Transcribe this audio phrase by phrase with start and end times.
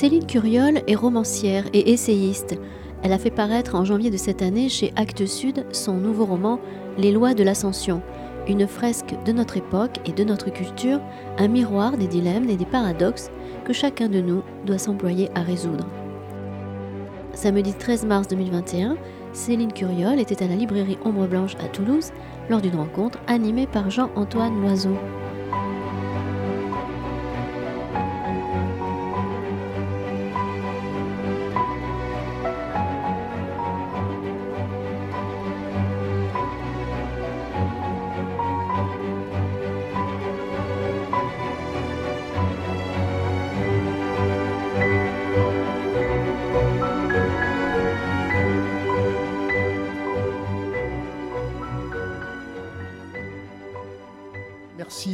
[0.00, 2.58] Céline Curiol est romancière et essayiste.
[3.02, 6.58] Elle a fait paraître en janvier de cette année chez Actes Sud son nouveau roman
[6.96, 8.00] Les lois de l'ascension,
[8.48, 11.02] une fresque de notre époque et de notre culture,
[11.36, 13.30] un miroir des dilemmes et des paradoxes
[13.66, 15.84] que chacun de nous doit s'employer à résoudre.
[17.34, 18.96] Samedi 13 mars 2021,
[19.34, 22.10] Céline Curiol était à la librairie Ombre Blanche à Toulouse
[22.48, 24.96] lors d'une rencontre animée par Jean-Antoine Loiseau.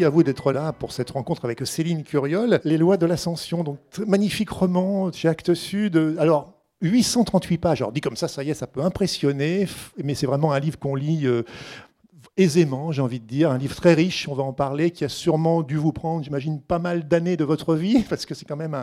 [0.06, 2.60] À vous d'être là pour cette rencontre avec Céline Curiol.
[2.64, 6.16] Les lois de l'ascension, donc magnifique roman chez Actes Sud.
[6.18, 7.82] Alors, 838 pages.
[7.82, 9.66] Alors, dit comme ça, ça y est, ça peut impressionner,
[10.02, 11.42] mais c'est vraiment un livre qu'on lit euh,
[12.36, 15.08] aisément, j'ai envie de dire, un livre très riche, on va en parler, qui a
[15.08, 18.56] sûrement dû vous prendre, j'imagine, pas mal d'années de votre vie, parce que c'est quand
[18.56, 18.74] même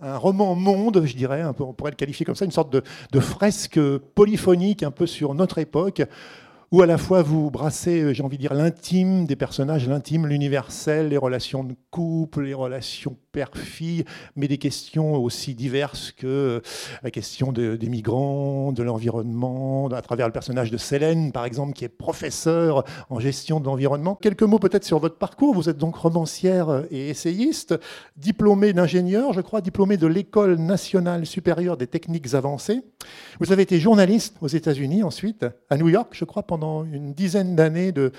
[0.00, 3.80] un, roman monde, je dirais, on pourrait le qualifier comme ça, une sorte de fresque
[4.14, 6.02] polyphonique un peu sur notre époque
[6.70, 10.26] où à la fois vous brassez, euh, j'ai envie de dire, l'intime des personnages, l'intime,
[10.26, 14.04] l'universel, les relations de couple, les relations père-fille,
[14.36, 16.60] mais des questions aussi diverses que euh,
[17.02, 21.84] la question des migrants, de l'environnement, à travers le personnage de Célène, par exemple, qui
[21.84, 24.16] est professeur en gestion de l'environnement.
[24.16, 25.54] Quelques mots peut-être sur votre parcours.
[25.54, 27.78] Vous êtes donc romancière et essayiste,
[28.16, 32.82] diplômée d'ingénieur, je crois, diplômée de l'École nationale supérieure des techniques avancées.
[33.38, 37.56] Vous avez été journaliste aux États-Unis ensuite, à New York, je crois, pendant une dizaine
[37.56, 38.12] d'années, de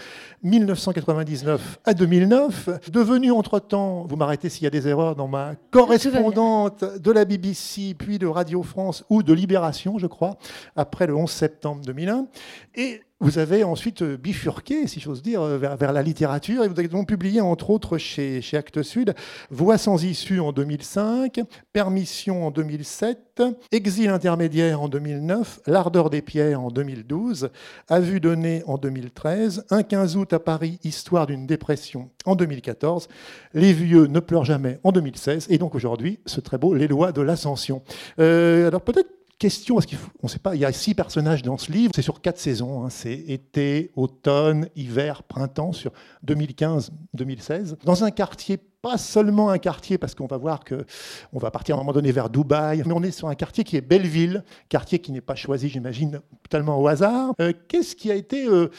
[0.44, 2.90] 1999 à 2009.
[2.92, 7.96] Devenu entre-temps, vous m'arrêtez s'il y a des erreurs, dans ma correspondante de la BBC,
[7.98, 10.38] puis de Radio France ou de Libération, je crois,
[10.76, 12.28] après le 11 septembre 2001.
[12.76, 17.08] Et vous avez ensuite bifurqué, si j'ose dire, vers, la littérature, et vous avez donc
[17.08, 19.14] publié, entre autres, chez, chez Actes Sud,
[19.50, 21.42] Voix sans issue en 2005,
[21.74, 27.50] Permission en 2007, Exil intermédiaire en 2009, L'ardeur des pierres en 2012,
[27.90, 33.10] À vue donnée en 2013, Un 15 août à Paris, Histoire d'une dépression en 2014,
[33.54, 37.12] Les vieux ne pleurent jamais en 2016, et donc aujourd'hui, ce très beau Les lois
[37.12, 37.82] de l'ascension.
[38.20, 41.58] Euh, alors peut-être question, parce qu'on ne sait pas, il y a six personnages dans
[41.58, 42.90] ce livre, c'est sur quatre saisons, hein.
[42.90, 45.92] c'est été, automne, hiver, printemps, sur
[46.28, 50.86] 2015-2016, dans un quartier pas seulement un quartier, parce qu'on va voir que
[51.34, 53.64] on va partir à un moment donné vers Dubaï, mais on est sur un quartier
[53.64, 57.34] qui est Belleville, quartier qui n'est pas choisi, j'imagine, totalement au hasard.
[57.42, 58.70] Euh, qu'est-ce qui a été euh,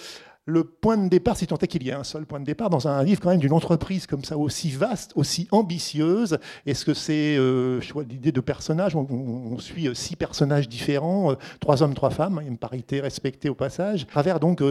[0.51, 2.69] le point de départ, si tant est qu'il y ait un seul point de départ,
[2.69, 6.93] dans un livre quand même d'une entreprise comme ça, aussi vaste, aussi ambitieuse Est-ce que
[6.93, 12.11] c'est euh, l'idée de personnages on, suit euh, six personnages différents, euh, trois hommes, trois
[12.11, 14.63] femmes, une parité respectée au passage, à travers donc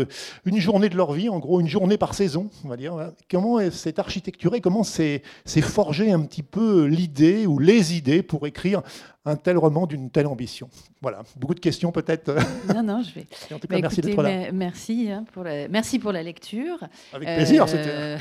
[0.45, 3.11] une journée de leur vie, en gros une journée par saison, on va dire.
[3.31, 8.81] Comment c'est architecturé, comment c'est forgé un petit peu l'idée ou les idées pour écrire
[9.25, 10.69] un tel roman d'une telle ambition
[11.01, 12.33] Voilà, beaucoup de questions peut-être.
[12.73, 13.27] Non, non, je vais.
[13.53, 14.51] en tout cas, bah, merci d'être là.
[14.53, 16.77] Merci, hein, pour la, merci pour la lecture.
[17.11, 18.17] Avec plaisir, euh,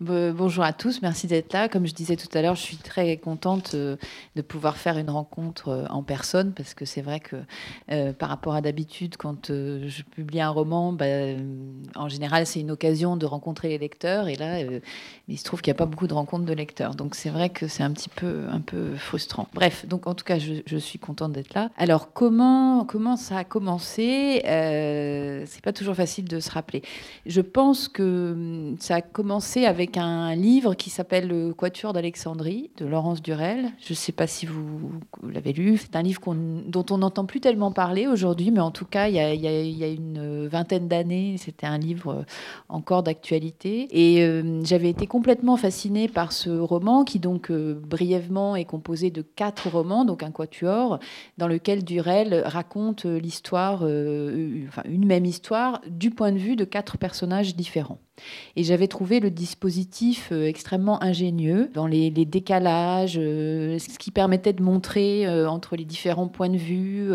[0.00, 1.68] Bonjour à tous, merci d'être là.
[1.70, 3.96] Comme je disais tout à l'heure, je suis très contente euh,
[4.34, 7.36] de pouvoir faire une rencontre euh, en personne parce que c'est vrai que
[8.12, 11.06] par rapport à d'habitude, quand je publie un roman, bah,
[11.94, 14.28] en général, c'est une occasion de rencontrer les lecteurs.
[14.28, 14.58] Et là,
[15.28, 16.94] il se trouve qu'il n'y a pas beaucoup de rencontres de lecteurs.
[16.94, 19.48] Donc c'est vrai que c'est un petit peu, un peu frustrant.
[19.54, 21.70] Bref, donc en tout cas, je, suis contente d'être là.
[21.76, 22.86] Alors comment,
[23.16, 26.82] ça a commencé euh, C'est pas toujours facile de se rappeler.
[27.24, 32.70] Je pense que hum, ça a commencé avec un livre qui s'appelle Le Quatuor d'Alexandrie
[32.76, 33.70] de Laurence Durel.
[33.80, 34.92] Je ne sais pas si vous,
[35.28, 35.78] l'avez lu.
[35.78, 39.14] C'est un livre dont on n'entend plus tellement parler aujourd'hui, mais en tout cas, il
[39.14, 42.24] y a, une vingtaine d'années, c'était un livre
[42.68, 43.88] encore d'actualité.
[43.90, 49.10] Et euh, j'avais été complètement fascinée par ce roman qui donc euh, brièvement est composé
[49.10, 50.98] de quatre romans, donc un quatuor,
[51.38, 56.64] dans lequel Durel raconte l'histoire, euh, enfin une même histoire, du point de vue de
[56.64, 57.98] quatre personnages différents.
[58.56, 64.52] Et j'avais trouvé le dispositif euh, extrêmement ingénieux dans les, décalages, euh, ce qui permettait
[64.52, 67.10] de montrer euh, entre les différents points de vue,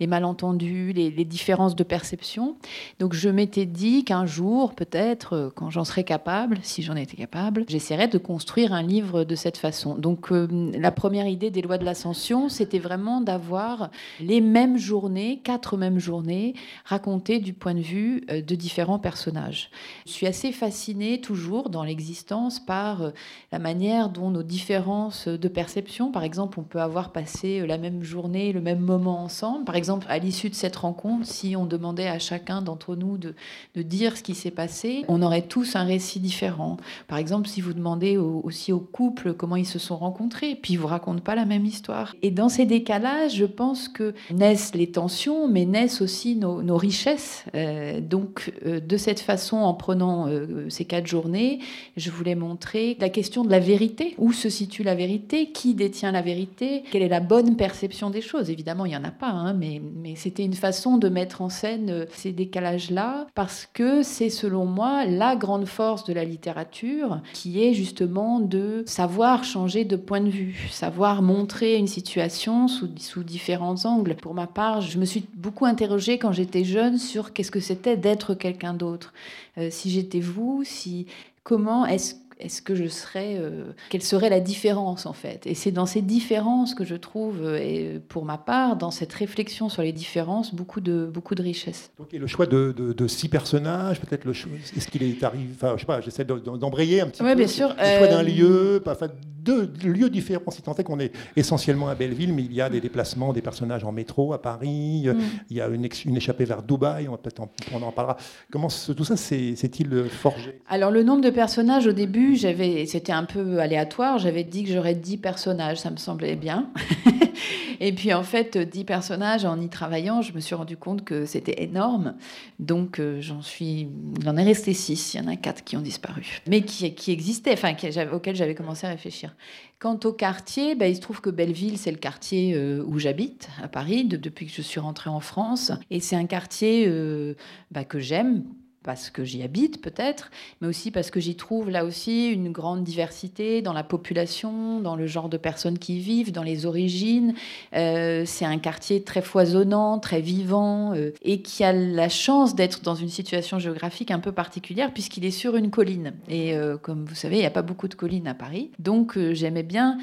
[0.00, 2.56] les malentendus, les, différences de perception.
[2.98, 7.64] Donc je m'étais dit qu'un jour, peut-être, quand j'en serais capable, si j'en étais capable,
[7.68, 9.96] j'essaierais de construire un livre de cette façon.
[9.96, 15.76] Donc la première idée des lois de l'ascension, c'était vraiment d'avoir les mêmes journées, quatre
[15.76, 16.54] mêmes journées,
[16.84, 19.70] racontées du point de vue de différents personnages.
[20.06, 23.10] Je suis assez assez fascinée toujours dans l'existence par euh,
[23.52, 28.02] la manière dont nos différences de perception, par exemple, on peut avoir passé la même
[28.02, 29.64] journée, le même moment ensemble.
[29.64, 33.34] Par exemple, à l'issue de cette rencontre, si on demandait à chacun d'entre nous de,
[33.74, 36.76] dire ce qui s'est passé, on aurait tous un récit différent.
[37.08, 40.78] Par exemple, si vous demandez aussi aux couples comment ils se sont rencontrés, puis ils
[40.78, 42.14] vous racontent pas la même histoire.
[42.22, 47.44] Et dans ces décalages, je pense que naissent les tensions, mais naissent aussi nos, richesses.
[47.54, 51.58] Euh, donc, euh, de cette façon, en prenant euh, ces quatre journées,
[51.96, 54.14] je voulais montrer la question de la vérité.
[54.18, 55.50] Où se situe la vérité?
[55.52, 56.82] Qui détient la vérité?
[56.90, 58.50] Quelle est la bonne perception des choses?
[58.50, 59.80] Évidemment, il n'y en a pas, hein, mais,
[60.14, 65.36] c'était une façon de mettre en scène ces décalages-là, parce que c'est, selon moi, la
[65.36, 70.68] grande force de la littérature, qui est justement de savoir changer de point de vue,
[70.70, 74.16] savoir montrer une situation sous, sous différents angles.
[74.16, 77.96] Pour ma part, je me suis beaucoup interrogée quand j'étais jeune sur qu'est-ce que c'était
[77.96, 79.12] d'être quelqu'un d'autre.
[79.58, 81.06] Euh, si j'étais vous, si
[81.42, 85.46] comment est-ce est-ce que je serais, euh, quelle serait la différence en fait?
[85.46, 89.12] Et c'est dans ces différences que je trouve, euh, et pour ma part, dans cette
[89.12, 91.90] réflexion sur les différences, beaucoup de, beaucoup de richesse.
[91.98, 95.74] Donc, et le choix de, de, six personnages, peut-être le est-ce qu'il est arrivé, enfin
[95.76, 97.28] je sais pas, j'essaie d'embrayer un petit peu.
[97.28, 97.74] Oui, bien sûr.
[97.78, 99.08] Le choix d'un lieu, enfin
[99.46, 102.68] deux lieux différents, si tant est qu'on est essentiellement à Belleville, mais il y a
[102.68, 105.20] des déplacements des personnages en métro à Paris, mm.
[105.50, 107.42] il y a une, une, échappée vers Dubaï, on, peut-être
[107.72, 108.16] on en parlera.
[108.50, 110.60] Comment tout ça s'est-il forgé?
[110.68, 114.94] Alors le nombre de personnages au début, c'était un peu aléatoire, j'avais dit que j'aurais
[114.94, 116.70] 10 personnages, ça me semblait bien.
[117.80, 121.26] Et puis en fait, 10 personnages, en y travaillant, je me suis rendu compte que
[121.26, 122.14] c'était énorme.
[122.58, 123.88] Donc euh, j'en suis,
[124.18, 126.86] il en est resté 6, il y en a 4 qui ont disparu, mais qui,
[127.10, 127.74] existaient, enfin
[128.12, 129.34] auxquels j'avais commencé à réfléchir.
[129.78, 133.48] Quant au quartier, ben, il se trouve que Belleville, c'est le quartier euh, où j'habite
[133.62, 135.70] à Paris depuis que je suis rentrée en France.
[135.90, 137.34] Et c'est un quartier euh,
[137.70, 138.44] ben, que j'aime
[138.86, 140.30] parce que j'y habite peut-être,
[140.60, 144.94] mais aussi parce que j'y trouve là aussi une grande diversité dans la population, dans
[144.94, 147.34] le genre de personnes qui y vivent, dans les origines.
[147.74, 152.82] Euh, c'est un quartier très foisonnant, très vivant, euh, et qui a la chance d'être
[152.82, 156.14] dans une situation géographique un peu particulière puisqu'il est sur une colline.
[156.28, 158.70] Et euh, comme vous savez, il n'y a pas beaucoup de collines à Paris.
[158.78, 159.98] Donc j'aimais bien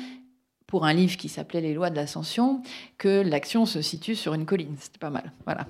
[0.68, 2.62] pour un livre qui s'appelait Les lois de l'ascension,
[2.98, 4.76] que l'action se situe sur une colline.
[4.78, 5.32] C'était pas mal.
[5.46, 5.68] Voilà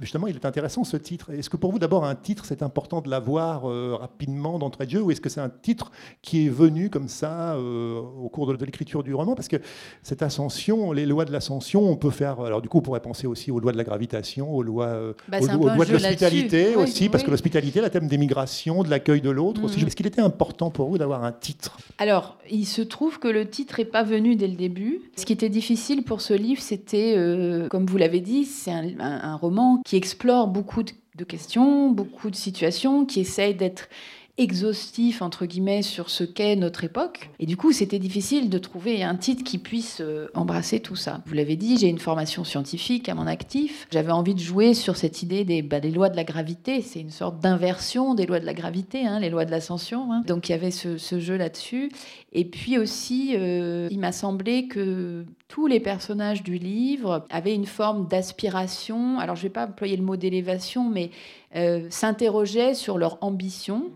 [0.00, 1.30] justement, il est intéressant ce titre.
[1.30, 4.90] Est-ce que pour vous, d'abord, un titre, c'est important de l'avoir euh, rapidement d'entrée de
[4.90, 5.90] jeu, ou est-ce que c'est un titre
[6.22, 9.34] qui est venu comme ça euh, au cours de, l'écriture du roman?
[9.34, 9.56] Parce que
[10.02, 12.40] cette ascension, les lois de l'ascension, on peut faire.
[12.40, 15.12] Alors, du coup, on pourrait penser aussi aux lois de la gravitation, aux lois, euh,
[15.28, 19.20] bah, aux, lois de l'hospitalité aussi, parce que l'hospitalité, la thème des migrations, de l'accueil
[19.20, 19.82] de l'autre aussi.
[19.82, 19.86] Mm.
[19.86, 21.78] Est-ce qu'il était important pour vous d'avoir un titre?
[21.98, 25.00] Alors, il se trouve que le titre n'est pas venu dès le début.
[25.16, 27.16] Ce qui était difficile pour ce livre, c'était,
[27.70, 32.34] comme vous l'avez dit, c'est un, un roman qui explore beaucoup de questions, beaucoup de
[32.34, 33.88] situations, qui essaye d'être
[34.38, 37.30] exhaustif entre guillemets sur ce qu'est notre époque.
[37.38, 41.22] Et du coup, c'était difficile de trouver un titre qui puisse euh, embrasser tout ça.
[41.26, 43.86] Vous l'avez dit, j'ai une formation scientifique à mon actif.
[43.90, 46.82] J'avais envie de jouer sur cette idée des, bah, lois de la gravité.
[46.82, 50.12] C'est une sorte d'inversion des lois de la gravité, hein, les lois de l'ascension.
[50.12, 50.22] Hein.
[50.26, 51.90] Donc il y avait ce, jeu là-dessus.
[52.32, 57.66] Et puis aussi, euh, il m'a semblé que tous les personnages du livre avaient une
[57.66, 59.18] forme d'aspiration.
[59.18, 61.10] Alors je ne vais pas employer le mot d'élévation, mais
[61.54, 63.90] euh, s'interrogeaient sur leur ambition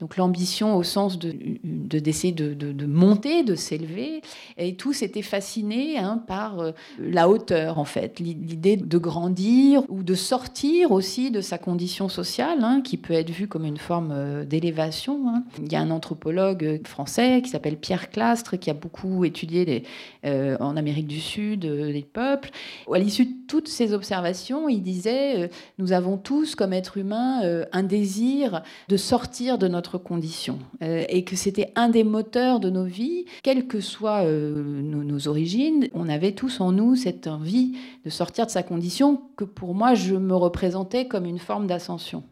[0.00, 4.22] donc l'ambition au sens de d'essayer de, de, monter, de s'élever.
[4.56, 10.02] Et tous étaient fascinés hein, par euh, la hauteur, en fait, l'idée de grandir ou
[10.02, 14.12] de sortir aussi de sa condition sociale, hein, qui peut être vue comme une forme
[14.12, 15.28] euh, d'élévation.
[15.28, 15.44] Hein.
[15.62, 19.84] Il y a un anthropologue français qui s'appelle Pierre Clastre, qui a beaucoup étudié
[20.24, 22.50] euh, en Amérique du Sud les peuples.
[22.92, 27.40] À l'issue de toutes ces observations, il disait, nous avons tous, comme êtres humains,
[27.72, 32.68] un désir de sortir de notre condition euh, et que c'était un des moteurs de
[32.68, 37.78] nos vies, quelles que soient euh, nos, origines, on avait tous en nous cette envie
[38.04, 42.24] de sortir de sa condition que pour moi je me représentais comme une forme d'ascension.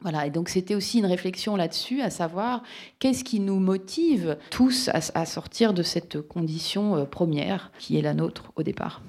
[0.00, 2.64] Voilà, et donc c'était aussi une réflexion là-dessus, à savoir
[2.98, 8.14] qu'est-ce qui nous motive tous à, sortir de cette condition euh, première qui est la
[8.14, 9.02] nôtre au départ?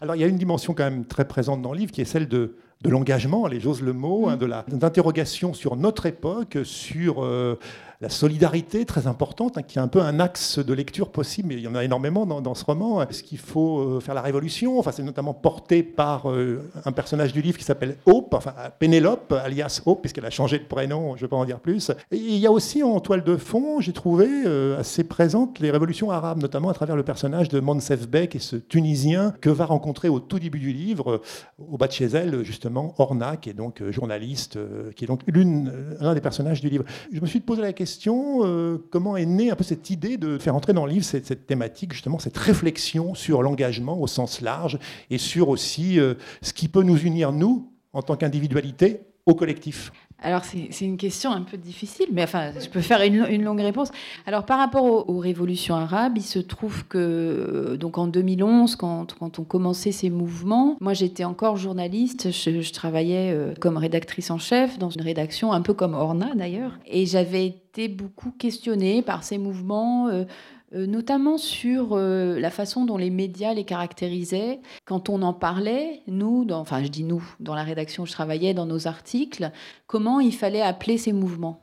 [0.00, 2.06] Alors il y a une dimension quand même très présente dans le livre qui est
[2.06, 2.56] celle de
[2.86, 4.38] de l'engagement, allez, j'ose le mot, hein, mm.
[4.38, 7.58] de l'interrogation sur notre époque, sur euh,
[8.00, 11.54] la solidarité très importante, hein, qui est un peu un axe de lecture possible, mais
[11.54, 13.02] il y en a énormément dans, ce roman.
[13.02, 14.78] Est-ce qu'il faut euh, faire la révolution?
[14.78, 19.32] Enfin, c'est notamment porté par euh, un personnage du livre qui s'appelle Hope, enfin Pénélope,
[19.32, 21.90] alias Hope, puisqu'elle a changé de prénom, je ne vais pas en dire plus.
[22.12, 26.10] Il y a aussi en toile de fond, j'ai trouvé euh, assez présente les révolutions
[26.10, 30.08] arabes, notamment à travers le personnage de Monsef Bek et ce Tunisien que va rencontrer
[30.08, 31.22] au tout début du livre,
[31.58, 34.58] au bas de chez elle, justement, Orna, qui est donc journaliste,
[34.94, 36.84] qui est donc l'un des personnages du livre.
[37.12, 40.38] Je me suis posé la question euh, comment est née un peu cette idée de
[40.38, 44.78] faire entrer dans le livre cette, thématique, justement, cette réflexion sur l'engagement au sens large
[45.10, 49.92] et sur aussi euh, ce qui peut nous unir, nous, en tant qu'individualité, au collectif?
[50.22, 53.90] Alors c'est une question un peu difficile, mais enfin je peux faire une, longue réponse.
[54.26, 59.14] Alors par rapport aux, révolutions arabes, il se trouve que euh, donc en 2011, quand,
[59.18, 64.38] quand on commençait ces mouvements, moi j'étais encore journaliste, je, travaillais euh, comme rédactrice en
[64.38, 69.22] chef dans une rédaction un peu comme Orna d'ailleurs, et j'avais été beaucoup questionnée par
[69.22, 70.08] ces mouvements.
[70.08, 70.24] Euh,
[70.72, 74.60] notamment sur euh, la façon dont les médias les caractérisaient.
[74.84, 78.54] Quand on en parlait, nous, enfin je dis nous, dans la rédaction où je travaillais,
[78.54, 79.50] dans nos articles,
[79.86, 81.62] comment il fallait appeler ces mouvements.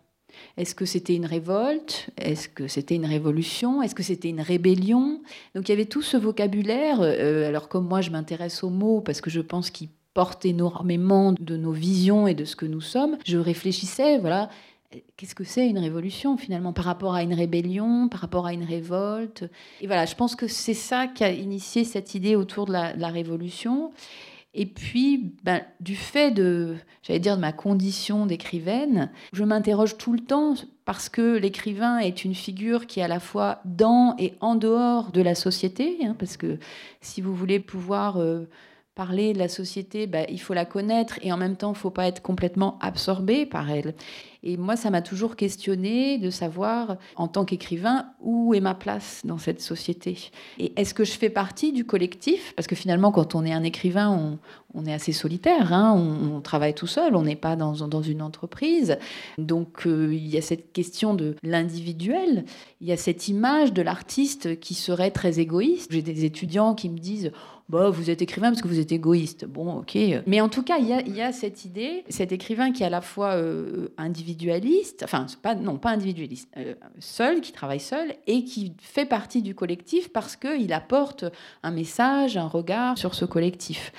[0.58, 2.10] Est-ce que c'était une révolte?
[2.18, 3.82] Est-ce que c'était une révolution?
[3.82, 5.22] Est-ce que c'était une rébellion?
[5.54, 6.98] Donc il y avait tout ce vocabulaire.
[7.02, 11.34] Euh, alors comme moi je m'intéresse aux mots parce que je pense qu'ils portent énormément
[11.34, 14.50] de nos visions et de ce que nous sommes, je réfléchissais, voilà,
[15.18, 18.64] qu'est-ce que c'est une révolution finalement par rapport à une rébellion, par rapport à une
[18.64, 19.46] révolte?
[19.82, 23.08] Et voilà, je pense que c'est ça qui a initié cette idée autour de la,
[23.08, 23.92] révolution.
[24.54, 30.14] Et puis, ben, du fait de, j'allais dire, de ma condition d'écrivaine, je m'interroge tout
[30.14, 30.54] le temps
[30.86, 35.12] parce que l'écrivain est une figure qui est à la fois dans et en dehors
[35.12, 36.60] de la société, hein, parce que
[37.02, 38.48] si vous voulez pouvoir euh,
[38.96, 41.80] parler de la société, ben, il faut la connaître et en même temps, il ne
[41.80, 43.96] faut pas être complètement absorbé par elle.
[44.46, 49.22] Et moi, ça m'a toujours questionné de savoir, en tant qu'écrivain, où est ma place
[49.24, 50.18] dans cette société.
[50.60, 52.54] Et est-ce que je fais partie du collectif?
[52.58, 54.38] Parce que finalement, quand on est un écrivain,
[54.74, 55.94] on, est assez solitaire, hein.
[55.94, 58.98] on, travaille tout seul, on n'est pas dans, dans, une entreprise.
[59.38, 62.44] Donc euh, il y a cette question de l'individuel,
[62.82, 65.90] il y a cette image de l'artiste qui serait très égoïste.
[65.92, 67.32] J'ai des étudiants qui me disent
[67.70, 69.46] bah, vous êtes écrivain parce que vous êtes égoïste.
[69.46, 69.98] Bon, ok.
[70.28, 73.02] Mais en tout cas, il y a, cette idée, cet écrivain qui est à la
[73.02, 78.74] fois euh, individualiste, enfin, pas, non, pas individualiste, euh, seul, qui travaille seul et qui
[78.82, 81.26] fait partie du collectif parce qu'il apporte
[81.64, 83.92] un message, un regard sur ce collectif.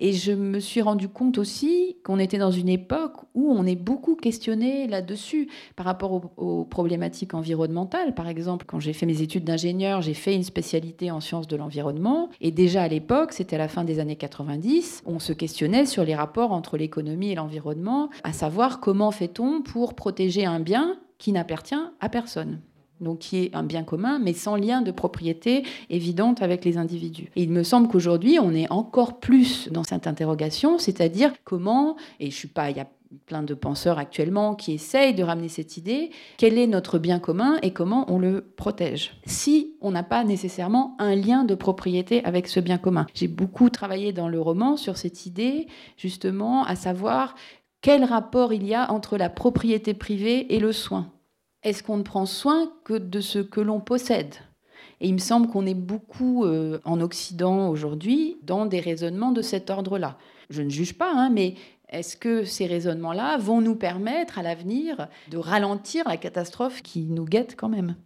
[0.00, 3.76] Et je me suis rendu compte aussi qu'on était dans une époque où on est
[3.76, 8.14] beaucoup questionné là-dessus par rapport aux, problématiques environnementales.
[8.14, 11.56] Par exemple, quand j'ai fait mes études d'ingénieur, j'ai fait une spécialité en sciences de
[11.56, 12.30] l'environnement.
[12.40, 16.04] Et déjà à l'époque, c'était à la fin des années 90, on se questionnait sur
[16.04, 21.32] les rapports entre l'économie et l'environnement, à savoir comment fait-on pour protéger un bien qui
[21.32, 22.60] n'appartient à personne
[23.00, 27.30] donc qui est un bien commun, mais sans lien de propriété évidente avec les individus.
[27.36, 32.30] Et il me semble qu'aujourd'hui, on est encore plus dans cette interrogation, c'est-à-dire comment, et
[32.30, 32.88] je suis pas, il y a
[33.26, 37.58] plein de penseurs actuellement qui essayent de ramener cette idée, quel est notre bien commun
[37.62, 39.16] et comment on le protège.
[39.26, 43.06] Si on n'a pas nécessairement un lien de propriété avec ce bien commun.
[43.14, 45.66] J'ai beaucoup travaillé dans le roman sur cette idée,
[45.96, 47.34] justement, à savoir
[47.80, 51.10] quel rapport il y a entre la propriété privée et le soin
[51.62, 54.34] est-ce qu'on ne prend soin que de ce que l'on possède?
[55.00, 59.42] Et il me semble qu'on est beaucoup euh, en Occident aujourd'hui dans des raisonnements de
[59.42, 60.18] cet ordre-là.
[60.50, 61.54] Je ne juge pas, hein, mais
[61.88, 67.24] est-ce que ces raisonnements-là vont nous permettre à l'avenir de ralentir la catastrophe qui nous
[67.24, 67.96] guette quand même?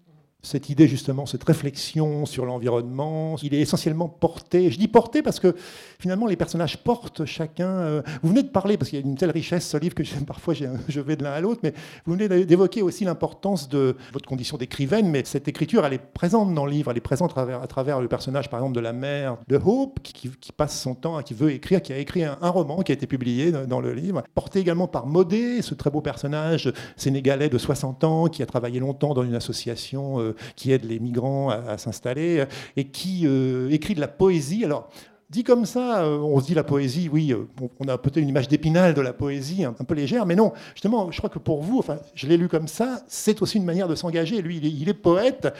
[0.45, 4.71] Cette idée justement, cette réflexion sur l'environnement, il est essentiellement porté.
[4.71, 5.55] Je dis porté parce que
[5.99, 7.69] finalement les personnages portent chacun.
[7.69, 10.03] Euh, vous venez de parler parce qu'il y a une telle richesse ce livre que
[10.27, 11.73] parfois je vais de l'un à l'autre, mais
[12.07, 15.09] vous venez d'évoquer aussi l'importance de votre condition d'écrivaine.
[15.09, 17.67] Mais cette écriture, elle est présente dans le livre, elle est présente à travers, à
[17.67, 21.35] travers le personnage par exemple de la mère de Hope qui, passe son temps, qui
[21.35, 24.61] veut écrire, qui a écrit un, roman qui a été publié dans, le livre, porté
[24.61, 29.15] également par Modé, ce très beau personnage sénégalais de 60 ans qui a travaillé longtemps
[29.15, 30.34] dans une association.
[30.57, 34.65] Qui aide les migrants à, s'installer, euh, et qui euh, écrit de la poésie.
[34.65, 34.91] Alors,
[35.31, 37.35] Dit comme ça, euh, on se dit la poésie, oui,
[37.81, 41.11] on a peut-être une image d'épinal de la poésie, un, peu légère, mais non, justement,
[41.11, 43.89] je crois que pour vous, enfin, je l'ai lu comme ça, c'est aussi une manière
[43.89, 44.43] de s'engager.
[44.43, 45.53] Lui, il est, poète,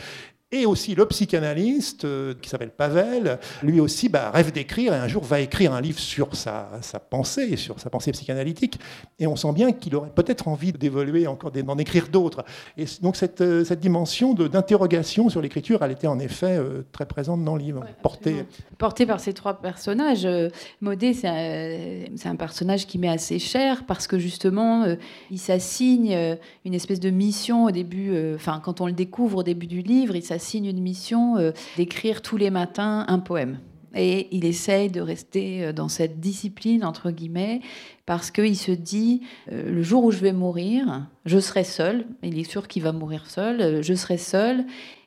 [0.57, 5.09] Et aussi le psychanalyste, euh, qui s'appelle Pavel, lui aussi bah, rêve d'écrire et un
[5.09, 8.79] jour va écrire un livre sur sa, sa pensée, sur sa pensée psychanalytique.
[9.19, 12.45] Et on sent bien qu'il aurait peut-être envie d'évoluer encore, d'en écrire d'autres.
[12.79, 17.07] Et donc cette, euh, cette dimension d'interrogation sur l'écriture, elle était en effet euh, très
[17.07, 18.47] présente dans le livre, portée.
[18.79, 20.29] portée par ces trois personnages.
[20.81, 24.85] Modé, c'est un, un, personnage qui m'est assez cher parce que justement,
[25.33, 26.17] il s'assigne
[26.65, 30.15] une espèce de mission au début, enfin quand on le découvre au début du livre,
[30.15, 33.59] il s'assigne une mission euh, d'écrire tous les matins un poème.
[33.97, 37.61] Et il essaye de rester euh, dans cette discipline, entre guillemets,
[38.07, 42.39] parce qu'il se dit, euh, le jour où je vais mourir, je serai seul, il
[42.39, 44.65] est sûr qu'il va mourir seul, je serai seul,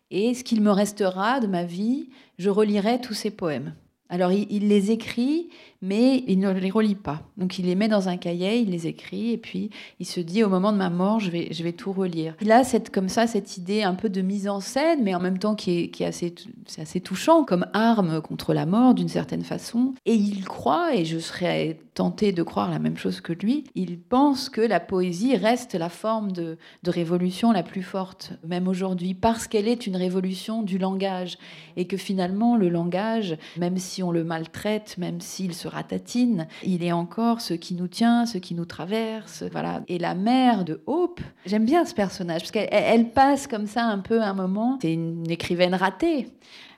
[0.09, 3.73] et ce qu'il me restera de ma vie, je relirai tous ces poèmes.
[4.09, 5.49] Alors il, les écrit,
[5.81, 7.21] mais il ne les relit pas.
[7.35, 10.43] Donc il les met dans un cahier, il les écrit, et puis il se dit
[10.43, 12.35] au moment de ma mort, je vais, je vais tout relire.
[12.41, 15.19] Il a cette, comme ça cette idée un peu de mise en scène, mais en
[15.19, 16.33] même temps qui est, qui est assez,
[16.77, 19.93] assez touchant comme arme contre la mort d'une certaine façon.
[20.05, 23.99] Et il croit, et je serais tentée de croire la même chose que lui, il
[23.99, 29.15] pense que la poésie reste la forme de, de révolution la plus forte, même aujourd'hui,
[29.15, 31.37] parce qu'elle est une révolution du langage,
[31.75, 36.83] et que finalement le langage, même si on le maltraite, même s'il se ratatine, il
[36.83, 39.43] est encore ce qui nous tient, ce qui nous traverse.
[39.51, 39.81] Voilà.
[39.87, 43.97] Et la mère de Hope, j'aime bien ce personnage, parce qu'elle passe comme ça un
[43.97, 44.77] peu un moment.
[44.83, 46.27] C'est une écrivaine ratée.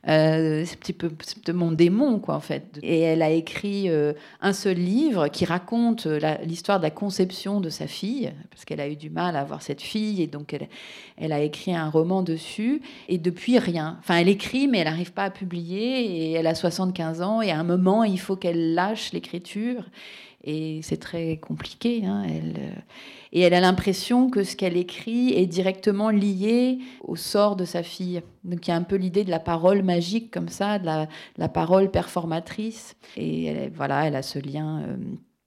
[0.07, 1.11] Euh, c'est un petit peu
[1.51, 2.79] mon démon, quoi, en fait.
[2.81, 7.59] Et elle a écrit euh, un seul livre qui raconte euh, l'histoire de la conception
[7.59, 10.53] de sa fille, parce qu'elle a eu du mal à avoir cette fille, et donc
[10.53, 10.69] elle,
[11.17, 13.97] elle a écrit un roman dessus, et depuis rien.
[13.99, 17.51] Enfin, elle écrit, mais elle n'arrive pas à publier, et elle a 75 ans, et
[17.51, 19.83] à un moment, il faut qu'elle lâche l'écriture
[20.43, 22.05] et c'est très compliqué.
[22.05, 22.83] Hein, elle,
[23.31, 27.83] et elle a l'impression que ce qu'elle écrit est directement lié au sort de sa
[27.83, 28.21] fille.
[28.43, 31.49] Donc il y a un peu l'idée de la parole magique comme ça, de la,
[31.49, 32.95] parole performatrice.
[33.17, 34.81] Et voilà, elle a ce lien.
[34.81, 34.97] Euh,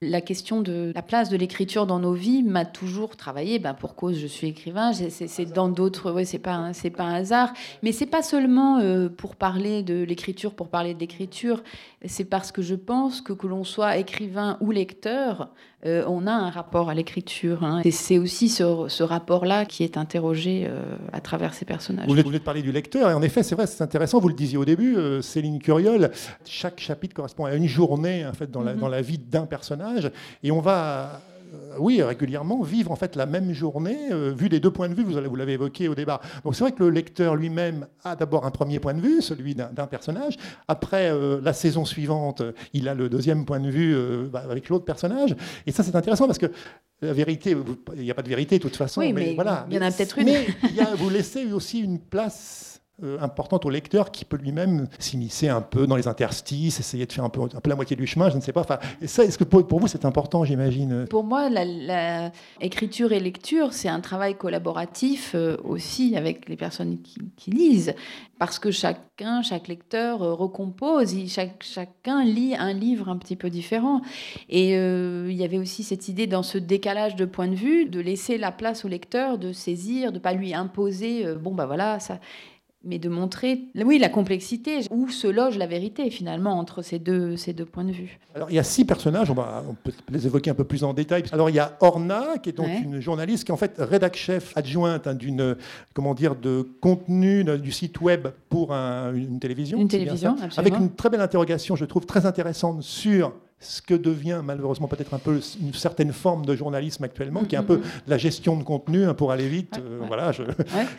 [0.02, 3.58] la question de la place de l'écriture dans nos vies m'a toujours travaillé.
[3.58, 4.92] Ben pour cause, je suis écrivain.
[4.92, 6.10] C'est dans d'autres.
[6.10, 7.52] Ouais, c'est pas c'est pas un hasard.
[7.82, 11.62] Mais c'est pas seulement euh, pour parler de l'écriture pour parler de l'écriture.
[12.04, 15.50] C'est parce que je pense que que l'on soit écrivain ou lecteur,
[15.84, 17.64] euh, on a un rapport à l'écriture.
[17.64, 17.82] Hein.
[17.84, 22.06] Et c'est aussi ce, rapport-là qui est interrogé euh, à travers ces personnages.
[22.08, 24.34] Vous venez de parler du lecteur, et en effet, c'est vrai, c'est intéressant, vous le
[24.34, 26.10] disiez au début, Céline Curiol,
[26.44, 28.78] chaque chapitre correspond à une journée en fait, dans, la, mm-hmm.
[28.78, 29.91] dans la vie d'un personnage,
[30.42, 31.20] et on va
[31.52, 34.94] euh, oui, régulièrement, vivre en fait la même journée, euh, vu des deux points de
[34.94, 36.20] vue, vous l'avez évoqué au débat.
[36.44, 39.54] Donc c'est vrai que le lecteur lui-même a d'abord un premier point de vue, celui
[39.54, 40.36] d'un personnage.
[40.68, 43.96] Après, euh, la saison suivante, il a le deuxième point de vue
[44.30, 45.36] bah, avec l'autre personnage.
[45.66, 46.50] Et ça, c'est intéressant parce que
[47.02, 47.56] la vérité,
[47.96, 49.00] il n'y a pas de vérité de toute façon.
[49.00, 49.66] Oui, mais, voilà.
[49.68, 50.26] il y en a peut-être une.
[50.26, 50.46] Mais
[50.96, 55.86] vous laissez aussi une place euh, importante au lecteur qui peut lui-même s'immiscer un peu
[55.86, 58.52] dans les interstices, essayer de faire un peu, la moitié du chemin, je ne sais
[58.52, 58.60] pas.
[58.60, 61.06] Enfin, ça, est-ce que pour, vous c'est important, j'imagine?
[61.08, 66.98] Pour moi, la, écriture et lecture, c'est un travail collaboratif euh, aussi avec les personnes
[67.00, 67.94] qui, lisent,
[68.38, 73.48] parce que chacun, chaque lecteur euh, recompose, chaque, chacun lit un livre un petit peu
[73.48, 74.02] différent.
[74.50, 78.00] Et il y avait aussi cette idée dans ce décalage de point de vue, de
[78.00, 82.20] laisser la place au lecteur, de saisir, de pas lui imposer, bon bah voilà, ça
[82.84, 87.36] mais de montrer, oui, la complexité, où se loge la vérité finalement entre ces deux,
[87.36, 88.18] ces deux points de vue.
[88.34, 90.84] Alors il y a six personnages, on, va, on peut les évoquer un peu plus
[90.84, 91.24] en détail.
[91.32, 94.16] Alors il y a Orna, qui est donc une journaliste qui est en fait rédac
[94.16, 95.56] chef adjointe hein, d'une,
[95.94, 99.78] comment dire, de contenu du site web pour une télévision.
[99.78, 104.40] Une télévision, Avec une très belle interrogation, je trouve très intéressante sur ce que devient
[104.44, 108.08] malheureusement peut-être un peu une certaine forme de journalisme actuellement, qui est un peu mm-hmm.
[108.08, 109.78] la gestion de contenu, hein, pour aller vite.
[109.78, 110.42] Euh, voilà, je,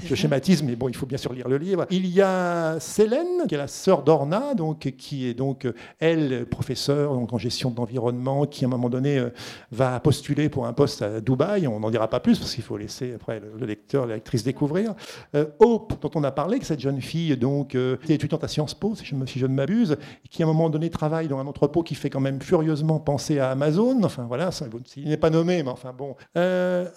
[0.04, 1.86] je schématise, mais bon, il faut bien sûr lire le livre.
[1.90, 5.68] Il y a Célène, qui est la sœur d'Orna, donc, qui est donc,
[6.00, 9.30] elle, professeure donc, en gestion d'environnement, qui à un moment donné euh,
[9.72, 11.68] va postuler pour un poste à Dubaï.
[11.68, 14.94] On n'en dira pas plus, parce qu'il faut laisser après le, lecteur, la lectrice découvrir.
[15.36, 18.48] Euh, Hope, dont on a parlé, que cette jeune fille, donc, qui est étudiante à
[18.48, 19.98] Sciences Po, si je, si je ne m'abuse,
[20.30, 23.40] qui à un moment donné travaille dans un entrepôt qui fait quand même furieusement penser
[23.40, 24.04] à Amazon.
[24.04, 24.52] Enfin voilà,
[24.96, 26.16] il n'est pas nommé, mais enfin bon.
[26.38, 26.88] Euh,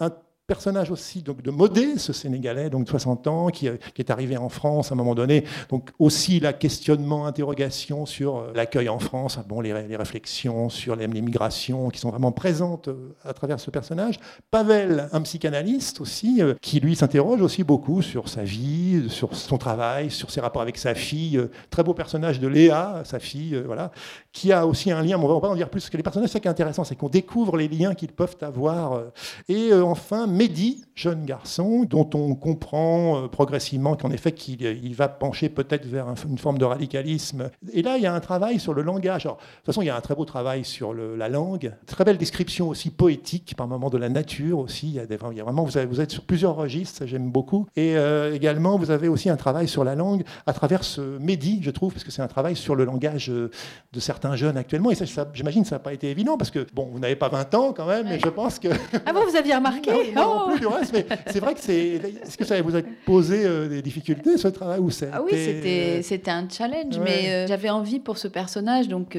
[0.47, 4.37] personnage aussi donc, de Modé, ce Sénégalais donc de 60 ans, qui, qui, est arrivé
[4.37, 5.45] en France à un moment donné.
[5.71, 10.95] Donc aussi la questionnement, interrogation sur euh, l'accueil en France, bon, les, les réflexions sur
[10.95, 14.21] les, migrations qui sont vraiment présentes euh, à travers ce personnage.
[14.53, 19.59] Pavel, un psychanalyste aussi, euh, qui lui s'interroge aussi beaucoup sur sa vie, sur son
[19.59, 21.41] travail, sur ses rapports avec sa fille.
[21.71, 23.91] Très beau personnage de Léa, sa fille, voilà,
[24.33, 26.31] qui a aussi un lien, on va pas en dire plus, parce que les personnages,
[26.31, 29.03] ce qui est intéressant, c'est qu'on découvre les liens qu'ils peuvent avoir.
[29.49, 35.09] Et enfin, Mehdi, jeune garçon, dont on comprend euh, progressivement qu'en effet qu'il il va
[35.09, 37.49] pencher peut-être vers une forme de radicalisme.
[37.73, 39.25] Et là, il y a un travail sur le langage.
[39.25, 42.19] de toute façon, il y a un très beau travail sur la langue, très belle
[42.19, 44.89] description aussi poétique par moment de la nature aussi.
[44.89, 47.07] Il y a, des, il y a vraiment, vous, avez, vous, êtes sur plusieurs registres,
[47.07, 47.67] j'aime beaucoup.
[47.75, 51.61] Et euh, également, vous avez aussi un travail sur la langue à travers ce Mehdi,
[51.63, 53.51] je trouve, parce que c'est un travail sur le langage euh,
[53.95, 54.91] de certains jeunes actuellement.
[54.91, 57.17] Et ça, ça j'imagine que ça n'a pas été évident, parce que, bon, vous n'avez
[57.17, 58.69] pas 20 ans quand même, mais je pense que...
[59.07, 59.93] Ah bon, vous aviez remarqué?
[60.17, 60.59] Non, oh.
[60.59, 62.01] du reste, mais c'est vrai que c'est...
[62.23, 66.31] Est-ce que ça vous a posé euh, des difficultés, ce travail ou Ah oui, c'était
[66.31, 69.17] un challenge, mais j'avais envie pour ce personnage, donc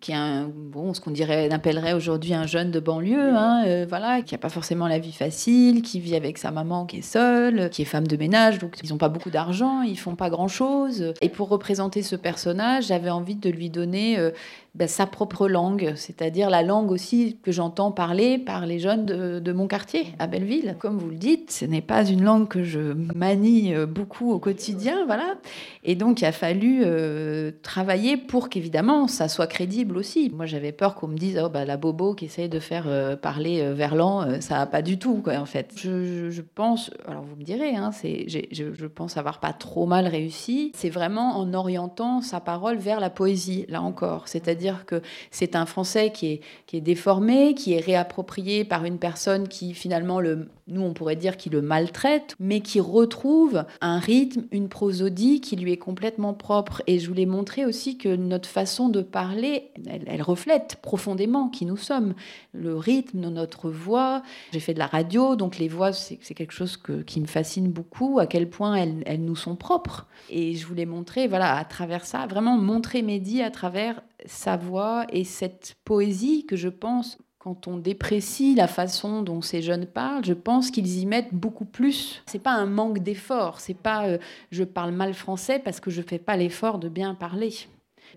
[0.00, 3.86] qui est un, bon, ce qu'on dirait, appellerait aujourd'hui un jeune de banlieue, hein, euh,
[3.88, 7.02] voilà, qui n'a pas forcément la vie facile, qui vit avec sa maman qui est
[7.02, 10.28] seule, qui est femme de ménage, donc ils n'ont pas beaucoup d'argent, ils font pas
[10.28, 11.14] grand-chose.
[11.22, 14.30] Et pour représenter ce personnage, j'avais envie de lui donner euh,
[14.78, 19.52] ben, sa propre langue, c'est-à-dire la langue aussi que j'entends parler par les jeunes de,
[19.52, 20.76] mon quartier, à Belleville.
[20.78, 24.38] Comme vous le dites, ce n'est pas une langue que je manie euh, beaucoup au
[24.38, 25.34] quotidien, voilà.
[25.82, 30.30] Et donc, il a fallu euh, travailler pour qu'évidemment, ça soit crédible aussi.
[30.32, 33.16] Moi, j'avais peur qu'on me dise, oh, bah, la bobo qui essaye de faire euh,
[33.16, 35.72] parler verlan, ça n'a pas du tout, quoi, en fait.
[35.74, 40.70] Je, pense, alors vous me direz, hein, je, je pense avoir pas trop mal réussi.
[40.76, 44.28] C'est vraiment en orientant sa parole vers la poésie, là encore.
[44.28, 48.98] C'est-à-dire que c'est un français qui est, qui est déformé, qui est réapproprié par une
[48.98, 53.98] personne qui finalement, le, nous on pourrait dire qui le maltraite, mais qui retrouve un
[53.98, 56.82] rythme, une prosodie qui lui est complètement propre.
[56.86, 61.76] Et je voulais montrer aussi que notre façon de parler, elle, reflète profondément qui nous
[61.76, 62.14] sommes.
[62.52, 64.22] Le rythme de notre voix.
[64.52, 67.70] J'ai fait de la radio, donc les voix, c'est quelque chose que, qui me fascine
[67.70, 70.06] beaucoup, à quel point elles, elles nous sont propres.
[70.30, 75.06] Et je voulais montrer, voilà, à travers ça, vraiment montrer Mehdi à travers sa voix
[75.10, 80.24] et cette poésie que je pense, quand on déprécie la façon dont ces jeunes parlent,
[80.24, 82.22] je pense qu'ils y mettent beaucoup plus.
[82.26, 84.18] C'est pas un manque d'effort, c'est pas euh,
[84.50, 87.54] je parle mal français parce que je fais pas l'effort de bien parler.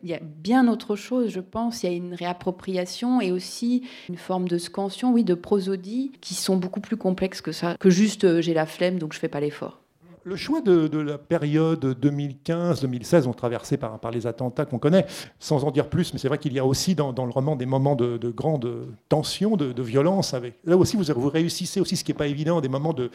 [0.03, 1.83] Il y a bien autre chose, je pense.
[1.83, 6.33] Il y a une réappropriation et aussi une forme de scansion, oui, de prosodie, qui
[6.33, 9.29] sont beaucoup plus complexes que ça, que juste euh, j'ai la flemme donc je fais
[9.29, 9.80] pas l'effort.
[10.23, 15.07] Le choix de, la période 2015-2016, on traversé par, les attentats qu'on connaît,
[15.39, 17.65] sans en dire plus, mais c'est vrai qu'il y a aussi dans, le roman des
[17.65, 20.35] moments de, grande tension, de, violence.
[20.35, 20.59] Avec...
[20.63, 23.09] Là aussi, vous réussissez aussi, ce qui n'est pas évident, des moments de,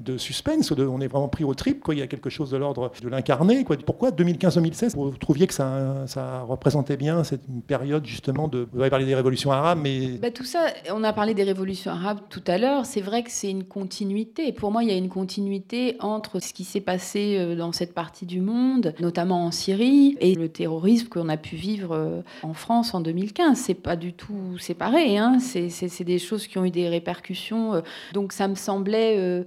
[0.00, 1.94] de suspense, on est vraiment pris au trip, quoi.
[1.94, 3.64] il y a quelque chose de l'ordre de l'incarner.
[3.86, 8.66] Pourquoi 2015-2016 Vous trouviez que ça, représentait bien cette période justement de...
[8.72, 10.18] Vous avez parlé des révolutions arabes, mais...
[10.20, 13.30] Bah, tout ça, on a parlé des révolutions arabes tout à l'heure, c'est vrai que
[13.30, 14.52] c'est une continuité.
[14.52, 17.94] Pour moi, il y a une continuité entre ce qui s'est passé euh, dans cette
[17.94, 22.54] partie du monde, notamment en Syrie, et le terrorisme qu'on a pu vivre euh, en
[22.54, 23.58] France en 2015.
[23.58, 25.38] C'est pas du tout séparé, hein.
[25.40, 27.74] c'est des choses qui ont eu des répercussions.
[27.74, 27.80] Euh.
[28.12, 29.44] Donc ça me semblait,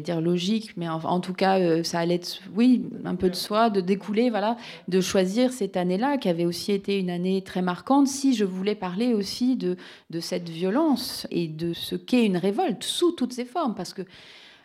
[0.00, 2.20] dire logique, mais en, tout cas, euh, ça allait,
[2.54, 4.56] oui, un peu de soi, de découler, voilà,
[4.88, 8.74] de choisir cette année-là, qui avait aussi été une année très marquante, si je voulais
[8.74, 9.76] parler aussi de,
[10.10, 14.02] de cette violence et de ce qu'est une révolte sous toutes ses formes, parce que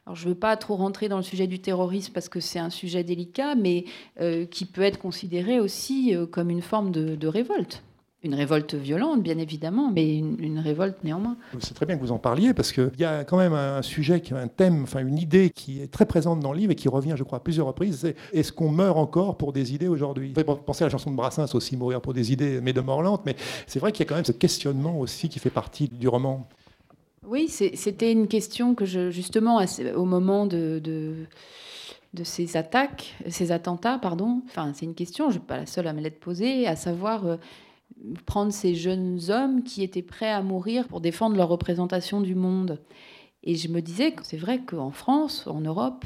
[0.05, 2.59] alors, je ne veux pas trop rentrer dans le sujet du terrorisme parce que c'est
[2.59, 3.85] un sujet délicat, mais
[4.19, 7.81] euh, qui peut être considéré aussi euh, comme une forme de révolte.
[8.23, 11.35] Une révolte violente, bien évidemment, mais une, révolte néanmoins.
[11.59, 14.21] C'est très bien que vous en parliez parce qu'il y a quand même un sujet,
[14.31, 17.15] un thème, enfin une idée qui est très présente dans le livre et qui revient,
[17.17, 17.99] je crois, à plusieurs reprises.
[17.99, 20.33] C'est est-ce qu'on meurt encore pour des idées aujourd'hui?
[20.65, 23.23] Penser à la chanson de Brassens aussi, mourir pour des idées, mais de mort lente.
[23.25, 23.35] Mais
[23.67, 26.47] c'est vrai qu'il y a quand même ce questionnement aussi qui fait partie du roman.
[27.27, 29.61] Oui, c'était une question que je, justement,
[29.95, 30.81] au moment de,
[32.13, 34.41] de ces attaques, ces attentats, pardon.
[34.45, 36.75] Enfin, c'est une question, je ne suis pas la seule à me l'être posée, à
[36.75, 37.37] savoir euh,
[38.25, 42.79] prendre ces jeunes hommes qui étaient prêts à mourir pour défendre leur représentation du monde.
[43.45, 46.05] Et je me disais que c'est vrai qu'en France, en Europe,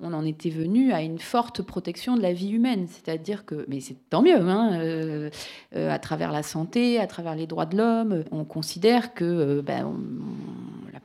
[0.00, 2.86] on en était venu à une forte protection de la vie humaine.
[2.88, 5.30] C'est-à-dire que, mais c'est tant mieux, hein, euh,
[5.76, 9.62] euh, à travers la santé, à travers les droits de l'homme, on considère que euh,
[9.62, 9.94] ben,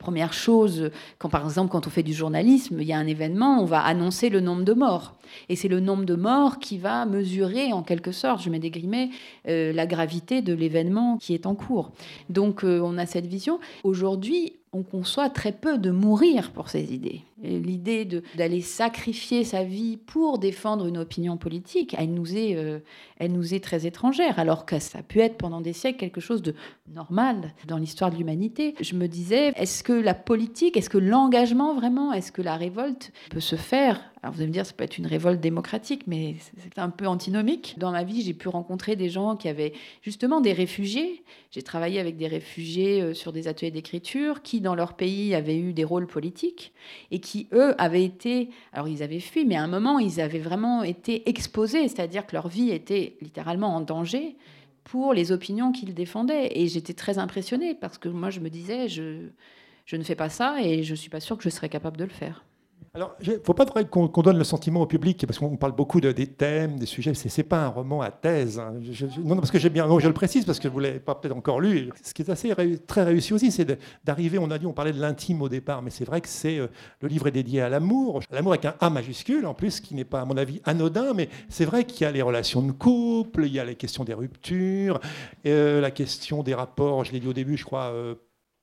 [0.08, 3.60] première chose, quand par exemple quand on fait du journalisme, il y a un événement,
[3.60, 5.12] on va annoncer le nombre de morts.
[5.50, 8.70] Et c'est le nombre de morts qui va mesurer en quelque sorte, je mets des
[8.70, 9.10] guillemets,
[9.44, 11.90] la gravité de l'événement qui est en cours.
[12.30, 13.60] Donc on a cette vision.
[13.84, 17.22] Aujourd'hui, on conçoit très peu de mourir pour ses idées.
[17.42, 18.04] L'idée
[18.36, 22.80] d'aller sacrifier sa vie pour défendre une opinion politique, elle nous, est, euh,
[23.18, 26.20] elle nous est très étrangère, alors que ça a pu être pendant des siècles quelque
[26.20, 26.54] chose de
[26.92, 28.74] normal dans l'histoire de l'humanité.
[28.80, 33.12] Je me disais, est-ce que la politique, est-ce que l'engagement vraiment, est-ce que la révolte
[33.30, 36.34] peut se faire Alors vous allez me dire, ça peut être une révolte démocratique, mais
[36.40, 37.76] c'est un peu antinomique.
[37.78, 41.22] Dans ma vie, j'ai pu rencontrer des gens qui avaient justement des réfugiés.
[41.52, 45.56] J'ai travaillé avec des réfugiés euh, sur des ateliers d'écriture qui, dans leur pays, avaient
[45.56, 46.72] eu des rôles politiques
[47.12, 48.50] et qui, eux, avaient été...
[48.72, 52.34] Alors ils avaient fui, mais à un moment, ils avaient vraiment été exposés, c'est-à-dire que
[52.34, 54.34] leur vie était littéralement en danger
[54.82, 56.58] pour les opinions qu'ils défendaient.
[56.58, 59.28] Et j'étais très impressionnée parce que moi, je me disais, je,
[59.86, 61.98] je ne fais pas ça et je ne suis pas sûre que je serais capable
[61.98, 62.44] de le faire.
[62.94, 66.00] Alors, il ne faut pas qu'on donne le sentiment au public, parce qu'on parle beaucoup
[66.00, 67.14] de, des thèmes, des sujets.
[67.14, 68.58] Ce n'est pas un roman à thèse.
[68.58, 68.74] Hein.
[69.22, 69.86] non, parce que j'ai bien.
[69.98, 71.90] je le précise, parce que vous ne l'avez pas peut-être encore lu.
[72.02, 72.54] Ce qui est assez
[72.86, 74.38] très réussi aussi, c'est d'arriver.
[74.38, 76.66] On a dit, on parlait de l'intime au départ, mais c'est vrai que euh,
[77.00, 78.20] le livre est dédié à l'amour.
[78.30, 81.28] L'amour avec un A majuscule, en plus, qui n'est pas, à mon avis, anodin, mais
[81.48, 84.14] c'est vrai qu'il y a les relations de couple, il y a les questions des
[84.14, 84.98] ruptures,
[85.46, 87.92] euh, la question des rapports, je l'ai dit au début, je crois.
[87.92, 88.14] Euh,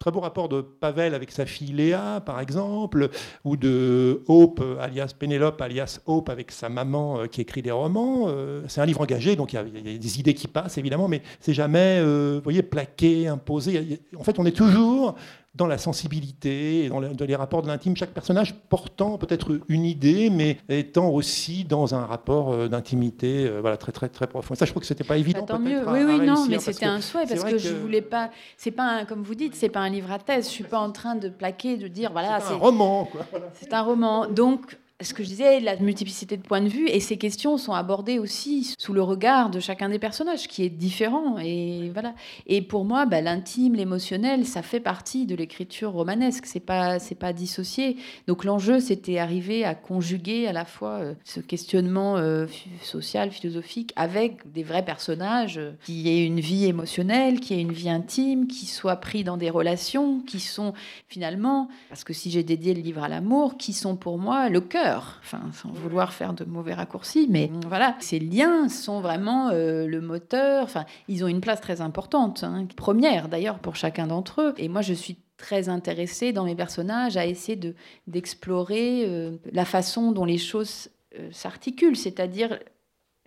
[0.05, 3.09] Très beau rapport de Pavel avec sa fille Léa, par exemple,
[3.43, 8.25] ou de Hope, alias Pénélope, alias Hope, avec sa maman euh, qui écrit des romans.
[8.27, 11.23] Euh, c'est un livre engagé, donc il y, a des idées qui passent, évidemment, mais
[11.39, 13.99] c'est jamais, euh, voyez, plaqué, imposé.
[14.15, 15.15] En fait, on est toujours
[15.55, 20.57] dans la sensibilité, dans, les rapports de l'intime, chaque personnage portant peut-être une idée, mais
[20.67, 24.55] étant aussi dans un rapport euh, d'intimité euh, voilà, très, très, très profond.
[24.55, 25.41] ça, je crois que c'était pas évident.
[25.41, 25.81] Bah, tant mieux.
[25.87, 28.31] oui, oui, non, mais c'était un souhait parce que, je voulais pas.
[28.57, 30.45] C'est pas, comme vous dites, c'est pas un livre à thèse.
[30.45, 32.39] Je suis pas en train de plaquer, de dire voilà.
[32.41, 33.09] C'est un roman.
[33.53, 34.27] C'est un roman.
[34.27, 37.73] Donc, ce que je disais, la multiplicité de points de vue, et ces questions sont
[37.73, 41.37] abordées aussi sous le regard de chacun des personnages, qui est différent.
[41.37, 42.15] Et voilà.
[42.47, 46.45] Et pour moi, bah, l'intime, l'émotionnel, ça fait partie de l'écriture romanesque.
[46.45, 47.97] C'est pas, c'est pas dissocié.
[48.27, 52.45] Donc l'enjeu, c'était arriver à conjuguer à la fois euh, ce questionnement euh,
[52.81, 57.73] social, philosophique, avec des vrais personnages euh, qui aient une vie émotionnelle, qui aient une
[57.73, 60.73] vie intime, qui soient pris dans des relations, qui sont
[61.09, 64.61] finalement, parce que si j'ai dédié le livre à l'amour, qui sont pour moi le
[64.61, 69.87] cœur enfin, sans vouloir faire de mauvais raccourcis, mais voilà, ces liens sont vraiment euh,
[69.87, 74.41] le moteur, enfin, ils ont une place très importante, hein, première d'ailleurs pour chacun d'entre
[74.41, 74.53] eux.
[74.57, 77.75] Et moi, je suis très intéressée dans mes personnages à essayer de,
[78.07, 82.59] d'explorer euh, la façon dont les choses euh, s'articulent, c'est-à-dire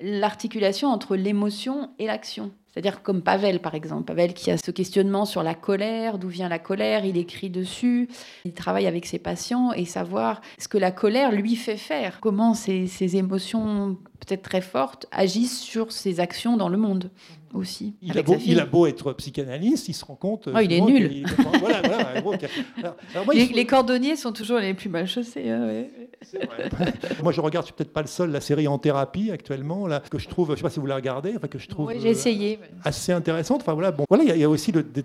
[0.00, 2.52] l'articulation entre l'émotion et l'action.
[2.72, 4.04] C'est-à-dire comme Pavel, par exemple.
[4.04, 8.08] Pavel qui a ce questionnement sur la colère, d'où vient la colère, il écrit dessus,
[8.44, 12.54] il travaille avec ses patients et savoir ce que la colère lui fait faire, comment
[12.54, 17.10] ces, émotions peut-être très fortes agissent sur ses actions dans le monde
[17.54, 17.94] aussi.
[18.02, 20.48] Il a, beau, il a, beau, être psychanalyste, il se rend compte.
[20.54, 21.24] Oh, il est nul.
[23.32, 25.48] les, cordonniers sont toujours les plus mal chaussés.
[25.48, 25.84] Hein,
[27.22, 30.02] moi, je regarde, je suis peut-être pas le seul, la série En thérapie actuellement, là,
[30.10, 31.92] que je trouve, je sais pas si vous la regardez, enfin, que je trouve.
[31.98, 32.57] j'ai essayé.
[32.84, 33.62] Assez intéressante.
[33.62, 35.04] Enfin voilà, bon, voilà, il y, a aussi le, des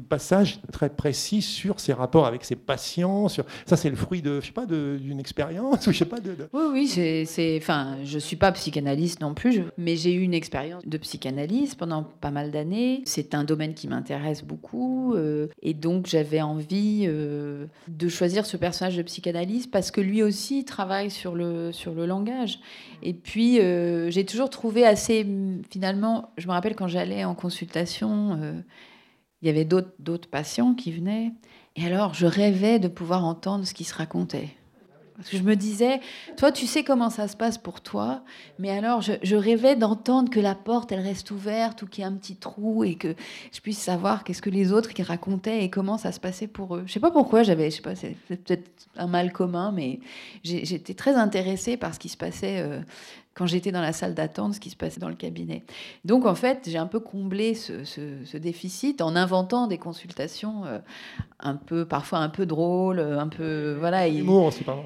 [0.00, 3.28] passages très précis sur ses rapports avec ses patients.
[3.28, 3.44] Sur...
[3.66, 6.20] Ça, c'est le fruit de, je sais pas, d'une expérience ou je sais pas.
[6.20, 10.34] De, Oui, oui, c'est, enfin, je suis pas psychanalyste non plus, mais j'ai eu une
[10.34, 13.02] expérience de psychanalyse pendant pas mal d'années.
[13.04, 18.56] C'est un domaine qui m'intéresse beaucoup, euh, et donc j'avais envie euh, de choisir ce
[18.56, 22.60] personnage de psychanalyste parce que lui aussi travaille sur le sur le langage.
[23.02, 25.26] Et puis euh, j'ai toujours trouvé assez,
[25.70, 28.38] finalement, je me rappelle quand j'allais en consultation
[29.42, 31.32] il y avait d'autres patients qui venaient.
[31.76, 34.48] Et alors, je rêvais de pouvoir entendre ce qui se racontait.
[35.18, 36.00] Parce que je me disais,
[36.36, 38.22] toi, tu sais comment ça se passe pour toi,
[38.60, 42.06] mais alors je, rêvais d'entendre que la porte, elle reste ouverte ou qu'il y a
[42.08, 43.16] un petit trou et que
[43.52, 46.76] je puisse savoir qu'est-ce que les autres qui racontaient et comment ça se passait pour
[46.76, 46.84] eux.
[46.86, 49.98] Je sais pas pourquoi j'avais, je sais pas, c'est peut-être un mal commun, mais
[50.44, 52.80] j'étais très intéressée par ce qui se passait euh,
[53.38, 55.62] quand j'étais dans la salle d'attente, ce qui se passait dans le cabinet.
[56.04, 60.80] Donc en fait, j'ai un peu comblé ce, déficit en inventant des consultations euh,
[61.38, 64.08] un peu, parfois un peu drôles, un peu voilà.
[64.08, 64.82] Humour aussi, pardon.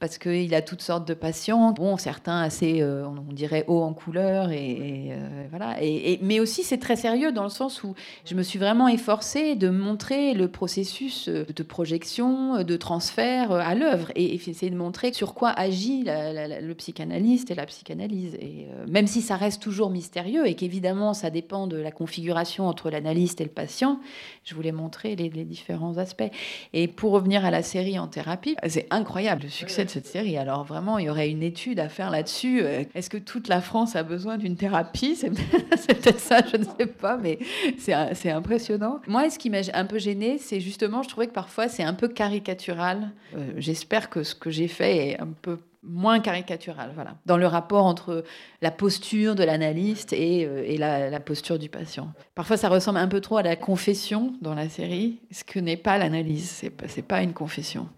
[0.00, 1.72] Parce qu'il a toutes sortes de patients.
[1.72, 5.82] Bon, certains assez, euh, on dirait haut en couleur et, euh, voilà.
[5.82, 7.94] Et, mais aussi c'est très sérieux dans le sens où
[8.26, 14.12] je me suis vraiment efforcée de montrer le processus de projection, de transfert à l'œuvre
[14.14, 18.34] et, essayer de montrer sur quoi agit le psychanalyste et la psychanalyse.
[18.34, 22.66] Et euh, même si ça reste toujours mystérieux et qu'évidemment ça dépend de la configuration
[22.66, 24.00] entre l'analyste et le patient,
[24.44, 26.30] je voulais montrer les, différents aspects.
[26.72, 30.36] Et pour revenir à la série en thérapie, c'est incroyable le succès de cette série.
[30.36, 32.62] Alors vraiment, il y aurait une étude à faire là-dessus.
[32.62, 35.16] Euh, est-ce que toute la France a besoin d'une thérapie?
[35.16, 37.38] C'est peut-être ça, je ne sais pas, mais
[37.78, 39.00] c'est impressionnant.
[39.06, 41.94] Moi, ce qui m'a un peu gêné, c'est justement, je trouvais que parfois c'est un
[41.94, 43.10] peu caricatural.
[43.36, 47.46] Euh, j'espère que ce que j'ai fait est un peu moins caricatural, voilà, dans le
[47.46, 48.24] rapport entre
[48.60, 52.12] la posture de l'analyste et, euh, la, posture du patient.
[52.34, 55.76] Parfois, ça ressemble un peu trop à la confession dans la série, ce que n'est
[55.76, 57.88] pas l'analyse, c'est pas, pas une confession.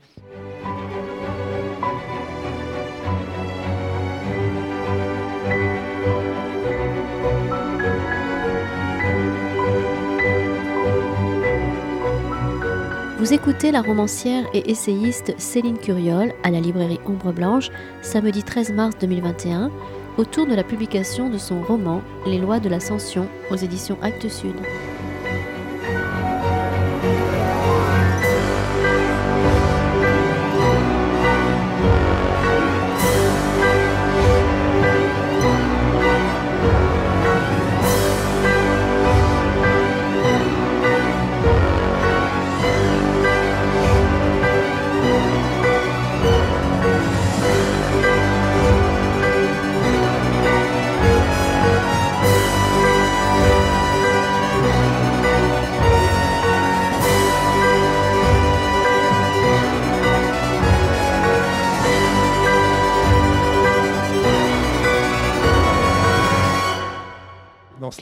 [13.25, 17.71] Vous écoutez la romancière et essayiste Céline Curiol à la librairie Ombre Blanche,
[18.03, 19.71] samedi 13 mars 2021,
[20.19, 24.57] autour de la publication de son roman Les lois de l'ascension aux éditions Actes Sud.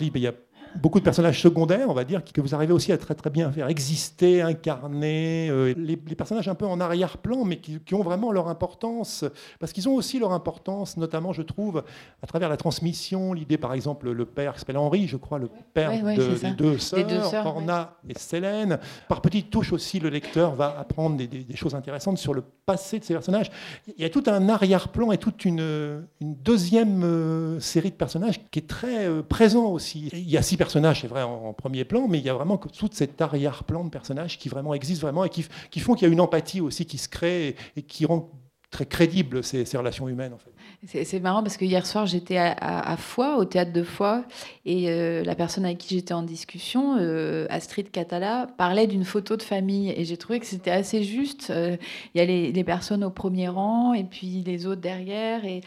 [0.06, 0.34] Il y a
[0.76, 3.50] beaucoup de personnages secondaires, on va dire, que vous arrivez aussi à très très bien
[3.50, 8.48] faire exister, incarner, euh, les, personnages un peu en arrière-plan, mais qui, ont vraiment leur
[8.48, 9.24] importance,
[9.58, 11.84] parce qu'ils ont aussi leur importance, notamment, je trouve,
[12.22, 15.48] à travers la transmission, l'idée, par exemple, le père qui s'appelle Henri, je crois, le
[15.74, 18.78] père de, des deux sœurs, Orna et Célène.
[19.08, 23.04] Par petites touches aussi, le lecteur va apprendre des, choses intéressantes sur le passé de
[23.04, 23.50] ces personnages.
[23.96, 28.40] Il y a tout un arrière-plan et toute une, une deuxième euh, série de personnages
[28.50, 30.08] qui est très euh, présent aussi.
[30.12, 32.56] Il y a six personnages, c'est vrai, en, premier plan, mais il y a vraiment
[32.56, 35.42] tout cet arrière-plan de personnages qui vraiment existent vraiment et qui,
[35.80, 38.30] font qu'il y a une empathie aussi qui se crée et, qui rend
[38.70, 40.52] très crédibles ces, ces relations humaines en fait.
[40.84, 44.24] C'est marrant parce que hier soir, j'étais à, à, Foix, au théâtre de Foix,
[44.64, 49.36] et euh, la personne avec qui j'étais en discussion, euh, Astrid Catala, parlait d'une photo
[49.36, 49.92] de famille.
[49.96, 51.50] Et j'ai trouvé que c'était assez juste.
[51.50, 51.76] Euh,
[52.14, 55.42] il y a les, personnes au premier rang et puis les autres derrière.
[55.44, 55.62] Et,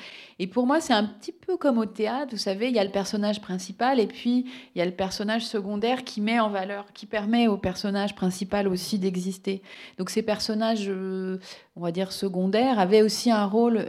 [0.47, 2.31] pour moi, c'est un petit peu comme au théâtre.
[2.31, 5.45] Vous savez, il y a le personnage principal et puis il y a le personnage
[5.45, 9.61] secondaire qui met en valeur, qui permet au personnage principal aussi d'exister.
[9.97, 13.85] Donc ces personnages, on va dire secondaires, avaient aussi un rôle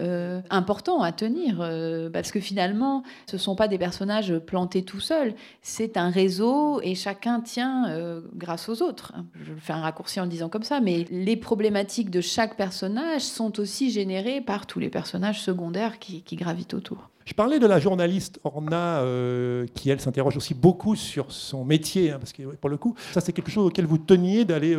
[0.51, 5.01] important à tenir, euh, parce que finalement, ce ne sont pas des personnages plantés tout
[5.01, 9.13] seuls, c'est un réseau et chacun tient euh, grâce aux autres.
[9.35, 13.23] Je fais un raccourci en le disant comme ça, mais les problématiques de chaque personnage
[13.23, 17.11] sont aussi générées par tous les personnages secondaires qui, gravitent autour.
[17.25, 22.13] Je parlais de la journaliste Orna, euh, qui elle s'interroge aussi beaucoup sur son métier,
[22.13, 24.77] hein, parce que pour le coup, ça c'est quelque chose auquel vous teniez d'aller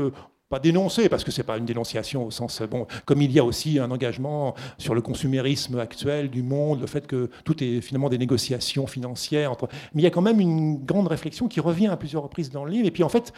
[0.50, 3.40] pas dénoncer, parce que ce n'est pas une dénonciation au sens, bon, comme il y
[3.40, 7.82] a aussi un engagement sur le consumérisme actuel du monde, le fait que tout est
[7.82, 9.52] finalement des négociations financières.
[9.52, 9.68] Entre...
[9.94, 12.64] Mais il y a quand même une grande réflexion qui revient à plusieurs reprises dans
[12.64, 12.88] le livre.
[12.88, 13.34] Et puis en fait,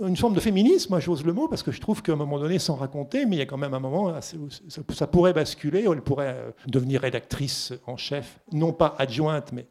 [0.00, 2.58] une forme de féminisme, j'ose le mot, parce que je trouve qu'à un moment donné,
[2.58, 4.48] sans raconter, mais il y a quand même un moment, où
[4.92, 9.66] ça pourrait basculer, où elle pourrait euh, devenir rédactrice en chef, non pas adjointe, mais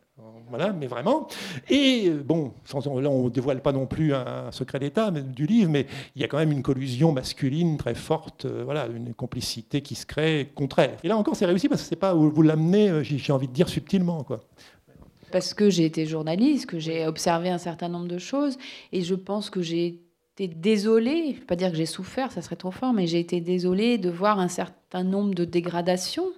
[0.49, 1.27] voilà, mais vraiment.
[1.69, 5.69] Et euh, bon, là, on ne dévoile pas non plus un secret d'État du livre,
[5.69, 9.81] mais il y a quand même une collusion masculine très forte, euh, voilà, une complicité
[9.81, 10.95] qui se crée contre elle.
[11.03, 13.47] Et là encore, c'est réussi parce que c'est pas où vous l'amenez, euh, j'ai envie
[13.47, 14.41] de dire subtilement, quoi.
[15.31, 18.57] Parce que j'ai été journaliste, que j'ai observé un certain nombre de choses,
[18.93, 19.99] et je pense que j'ai
[20.33, 23.19] été désolée, je ne pas dire que j'ai souffert, ça serait trop fort, mais j'ai
[23.19, 26.29] été désolée de voir un certain nombre de dégradations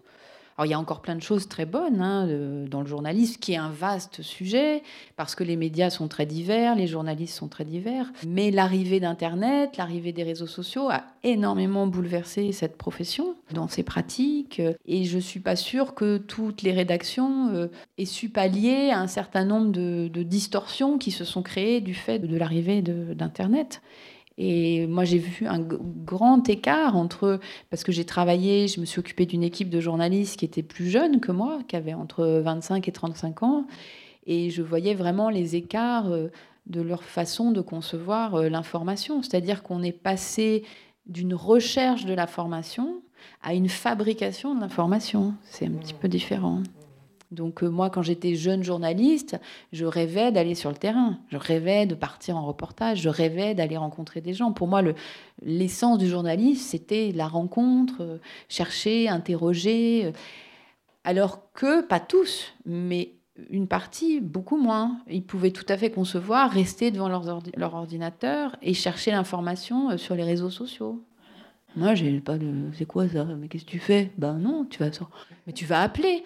[0.60, 2.28] alors il y a encore plein de choses très bonnes hein,
[2.69, 4.84] dans le journalisme, qui est un vaste sujet,
[5.15, 8.12] parce que les médias sont très divers, les journalistes sont très divers.
[8.28, 14.62] Mais l'arrivée d'Internet, l'arrivée des réseaux sociaux a énormément bouleversé cette profession dans ses pratiques.
[14.86, 17.67] Et je ne suis pas sûre que toutes les rédactions euh,
[17.98, 22.36] aient su pallier un certain nombre de distorsions qui se sont créées du fait de
[22.36, 23.82] l'arrivée d'Internet.
[24.41, 28.99] Et moi, j'ai vu un grand écart entre, parce que j'ai travaillé, je me suis
[28.99, 32.88] occupée d'une équipe de journalistes qui était plus jeune que moi, qui avait entre 25
[32.88, 33.67] et 35 ans,
[34.25, 36.30] et je voyais vraiment les écarts euh,
[36.67, 39.21] de leur façon de concevoir euh, l'information.
[39.21, 40.63] C'est-à-dire qu'on est passé
[41.06, 43.02] d'une recherche de la formation
[43.41, 45.34] à une fabrication de l'information.
[45.43, 46.63] C'est un petit peu différent.
[47.32, 49.39] Donc euh, moi, quand j'étais jeune journaliste,
[49.72, 53.78] je rêvais d'aller sur le terrain, je rêvais de partir en reportage, je rêvais d'aller
[53.78, 54.52] rencontrer des gens.
[54.52, 54.82] Pour moi,
[55.44, 60.06] l'essence du journalisme, c'était la rencontre, euh, chercher, interroger.
[60.06, 60.12] Euh,
[61.04, 63.13] alors que, pas tous, mais
[63.50, 65.00] une partie, beaucoup moins.
[65.10, 70.24] Ils pouvaient tout à fait concevoir rester devant leur ordinateur et chercher l'information sur les
[70.24, 71.02] réseaux sociaux.
[71.76, 72.52] Moi, j'ai pas de.
[72.74, 73.24] C'est quoi ça?
[73.24, 74.12] Mais qu'est-ce que tu fais?
[74.18, 74.89] Ben non, tu vas.
[75.48, 76.24] Mais tu vas appeler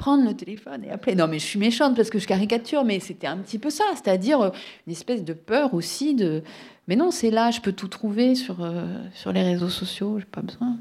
[0.00, 1.14] prendre le téléphone et appeler.
[1.14, 3.84] Non, mais je suis méchante parce que je caricature, mais c'était un petit peu ça,
[3.92, 4.50] c'est-à-dire euh,
[4.86, 6.42] une espèce de peur aussi de.
[6.88, 10.24] Mais non, c'est là, je peux tout trouver sur, euh, sur les réseaux sociaux, j'ai
[10.24, 10.78] pas besoin.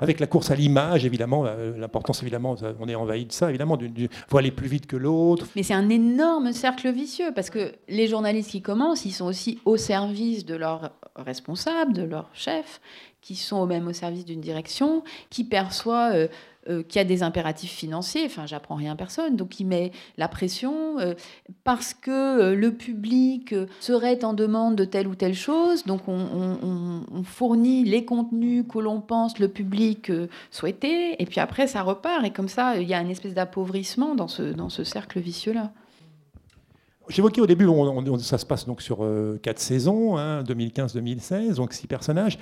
[0.00, 3.78] avec la course à l'image, évidemment, euh, l'importance, évidemment, on est envahi de ça, évidemment,
[3.78, 5.46] il faut aller plus vite que l'autre.
[5.56, 9.58] Mais c'est un énorme cercle vicieux, parce que les journalistes qui commencent, ils sont aussi
[9.66, 12.80] au service de leurs responsables, de leurs chefs,
[13.24, 16.28] qui sont même au service d'une direction, qui perçoit euh,
[16.68, 18.24] euh, qu'il y a des impératifs financiers.
[18.26, 19.36] Enfin, j'apprends rien à personne.
[19.36, 21.14] Donc, il met la pression euh,
[21.64, 25.84] parce que le public serait en demande de telle ou telle chose.
[25.84, 26.24] Donc, on,
[27.24, 30.12] fournit les contenus que l'on pense le public
[30.50, 31.16] souhaitait.
[31.18, 32.24] Et puis après, ça repart.
[32.24, 35.72] Et comme ça, il y a une espèce d'appauvrissement dans ce, dans ce cercle vicieux-là.
[37.08, 37.66] J'évoquais au début,
[38.20, 39.06] ça se passe donc sur
[39.42, 42.38] quatre saisons, 2015-2016, hein, donc six personnages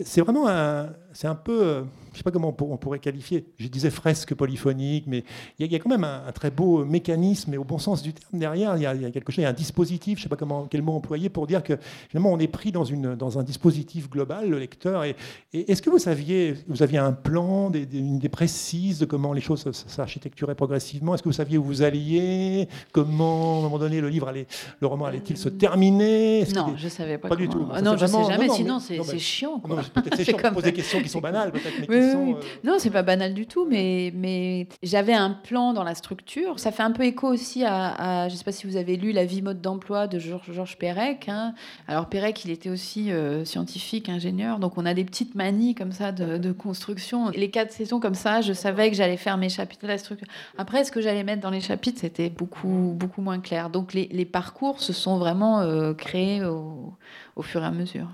[0.00, 1.82] c'est vraiment un, c'est un peu, euh,
[2.12, 5.24] je ne sais pas comment on pourrait qualifier, je disais fresque polyphonique, mais
[5.58, 8.38] il y, a quand même un, très beau mécanisme, et au bon sens du terme
[8.38, 10.36] derrière, il y a, quelque chose, il y a un dispositif, je ne sais pas
[10.36, 11.78] comment, quel mot employer pour dire que
[12.10, 15.04] finalement on est pris dans, une, dans un dispositif global, le lecteur.
[15.04, 15.16] Et,
[15.54, 19.40] est-ce que vous saviez, vous aviez un plan, des, une idée précise de comment les
[19.40, 21.14] choses s'architecturaient progressivement?
[21.14, 22.68] Est-ce que vous saviez où vous alliez?
[22.92, 24.46] Comment, à un moment donné, le livre allait,
[24.80, 26.44] le roman allait-il se terminer?
[26.54, 27.28] Non, je ne savais pas.
[27.28, 27.66] Pas du tout.
[27.82, 29.60] non, je ne sais jamais, sinon c'est chiant.
[29.60, 32.32] Peut-être c'est chiant de poser des questions qui sont banales, peut-être, mais qui Euh,
[32.64, 36.58] non, c'est pas banal du tout, mais, mais j'avais un plan dans la structure.
[36.58, 39.12] Ça fait un peu écho aussi à, je ne sais pas si vous avez lu
[39.12, 41.28] La vie mode d'emploi de Georges Perec.
[41.28, 41.54] Hein.
[41.88, 45.92] Alors Perec, il était aussi euh, scientifique, ingénieur, donc on a des petites manies comme
[45.92, 47.30] ça de, construction.
[47.30, 50.28] Les quatre saisons comme ça, je savais que j'allais faire mes chapitres de la structure.
[50.58, 53.70] Après, ce que j'allais mettre dans les chapitres, c'était beaucoup, beaucoup moins clair.
[53.70, 56.94] Donc les, les parcours se sont vraiment euh, créés au,
[57.36, 58.08] au, fur et à mesure.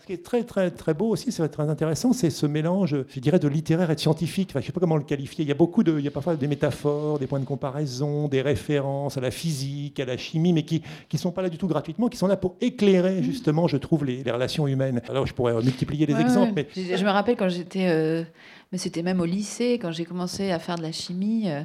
[0.00, 3.20] Ce qui est très très très beau aussi, c'est très intéressant, c'est ce mélange, je
[3.20, 4.50] dirais, de littéraire et de scientifique.
[4.50, 5.44] Enfin, je ne sais pas comment le qualifier.
[5.44, 8.26] Il y a beaucoup de, il y a parfois des métaphores, des points de comparaison,
[8.26, 10.82] des références à la physique, à la chimie, mais qui
[11.12, 13.22] ne sont pas là du tout gratuitement, qui sont là pour éclairer mmh.
[13.22, 15.00] justement, je trouve, les, relations humaines.
[15.08, 16.52] Alors, je pourrais multiplier les exemples.
[16.56, 16.66] Mais...
[16.74, 18.24] Je, me rappelle quand j'étais, euh,
[18.72, 21.48] mais c'était même au lycée, quand j'ai commencé à faire de la chimie.
[21.48, 21.62] Euh,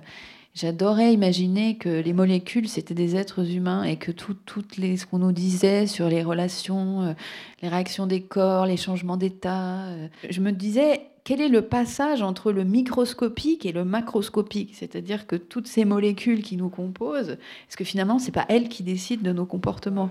[0.56, 5.06] J'adorais imaginer que les molécules, c'était des êtres humains et que tout, toutes les, ce
[5.06, 7.14] qu'on nous disait sur les relations, euh,
[7.62, 12.24] les réactions des corps, les changements d'état, euh, je me disais, quel est le passage
[12.24, 14.72] entre le microscopique et le macroscopique?
[14.74, 18.82] C'est-à-dire que toutes ces molécules qui nous composent, est-ce que finalement, c'est pas elles qui
[18.82, 20.10] décident de nos comportements?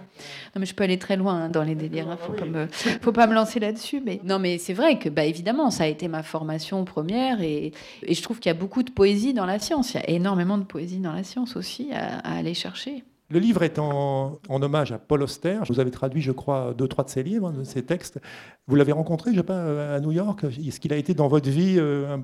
[0.54, 2.08] Non, mais je peux aller très loin hein, dans les délires.
[2.08, 2.68] Hein, faut, pas me,
[3.02, 4.00] faut pas me lancer là-dessus.
[4.06, 7.72] Mais non, mais c'est vrai que, bah, évidemment, ça a été ma formation première et,
[8.08, 9.94] je trouve qu'il y a beaucoup de poésie dans la science.
[9.94, 13.02] Il y a énormément de poésie dans la science aussi à aller chercher.
[13.30, 15.60] Le livre est en, hommage à Paul Auster.
[15.68, 18.18] Vous avez traduit, je crois, deux, trois de ses livres, de ses textes.
[18.66, 20.44] Vous l'avez rencontré, je sais pas, à New York?
[20.44, 22.16] Est-ce qu'il a été dans votre vie euh,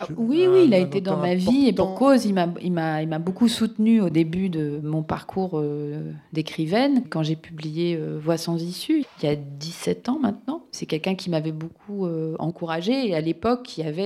[0.00, 3.48] ah, oui, oui, il a été dans ma vie et pour cause, il m'a beaucoup
[3.48, 9.04] soutenu au début de mon parcours euh, d'écrivaine, quand j'ai publié euh, Voix sans issue,
[9.22, 10.64] il y a 17 ans maintenant.
[10.70, 14.02] C'est quelqu'un qui m'avait beaucoup euh, encouragé et à l'époque qui avait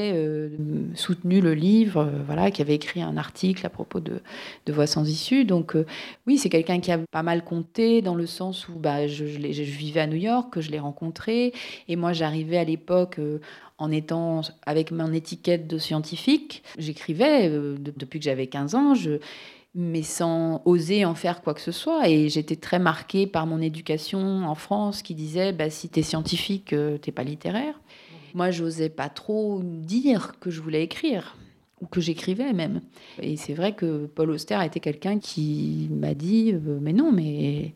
[0.95, 4.20] soutenu le livre, voilà, qui avait écrit un article à propos de,
[4.66, 5.45] de Voix sans issue.
[5.45, 5.77] Donc
[6.27, 9.39] oui, c'est quelqu'un qui a pas mal compté dans le sens où bah, je, je,
[9.41, 11.53] je vivais à New York, que je l'ai rencontré
[11.89, 13.20] et moi j'arrivais à l'époque
[13.79, 16.62] en étant avec mon étiquette de scientifique.
[16.79, 18.95] J'écrivais euh, depuis que j'avais 15 ans,
[19.74, 22.09] mais sans oser en faire quoi que ce soit.
[22.09, 26.03] Et j'étais très marquée par mon éducation en France qui disait bah, si tu es
[26.03, 27.79] scientifique, euh, t'es pas littéraire.
[28.35, 31.37] Moi, j'osais pas trop dire que je voulais écrire
[31.81, 32.81] ou que j'écrivais même.
[33.20, 37.12] Et c'est vrai que Paul Auster a été quelqu'un qui m'a dit euh, mais non,
[37.12, 37.74] mais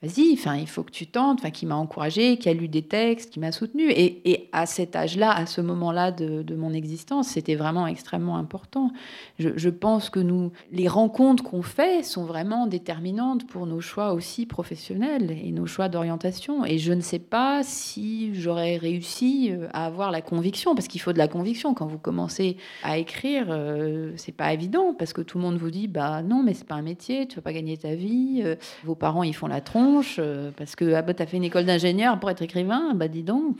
[0.00, 2.82] vas-y, enfin, il faut que tu tentes, enfin, qui m'a encouragé, qui a lu des
[2.82, 3.90] textes, qui m'a soutenu.
[3.90, 8.92] Et, à cet âge-là, à ce moment-là de, mon existence, c'était vraiment extrêmement important.
[9.38, 14.46] Je, pense que nous, les rencontres qu'on fait sont vraiment déterminantes pour nos choix aussi
[14.46, 16.64] professionnels et nos choix d'orientation.
[16.64, 21.00] Et je ne sais pas si j'aurais réussi euh, à avoir la conviction, parce qu'il
[21.00, 23.46] faut de la conviction quand vous commencez à écrire.
[23.50, 26.66] Euh, c'est pas évident parce que tout le monde vous dit, bah non, mais c'est
[26.66, 28.42] pas un métier, tu vas pas gagner ta vie.
[28.44, 29.87] Euh, vos parents, ils font la tronche
[30.18, 33.22] euh, parce que ah bah, as fait une école d'ingénieur pour être écrivain, bah dis
[33.22, 33.58] donc.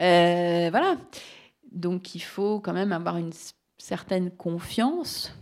[0.00, 0.96] Euh, voilà.
[1.72, 3.32] Donc il faut quand même avoir une
[3.78, 5.34] certaine confiance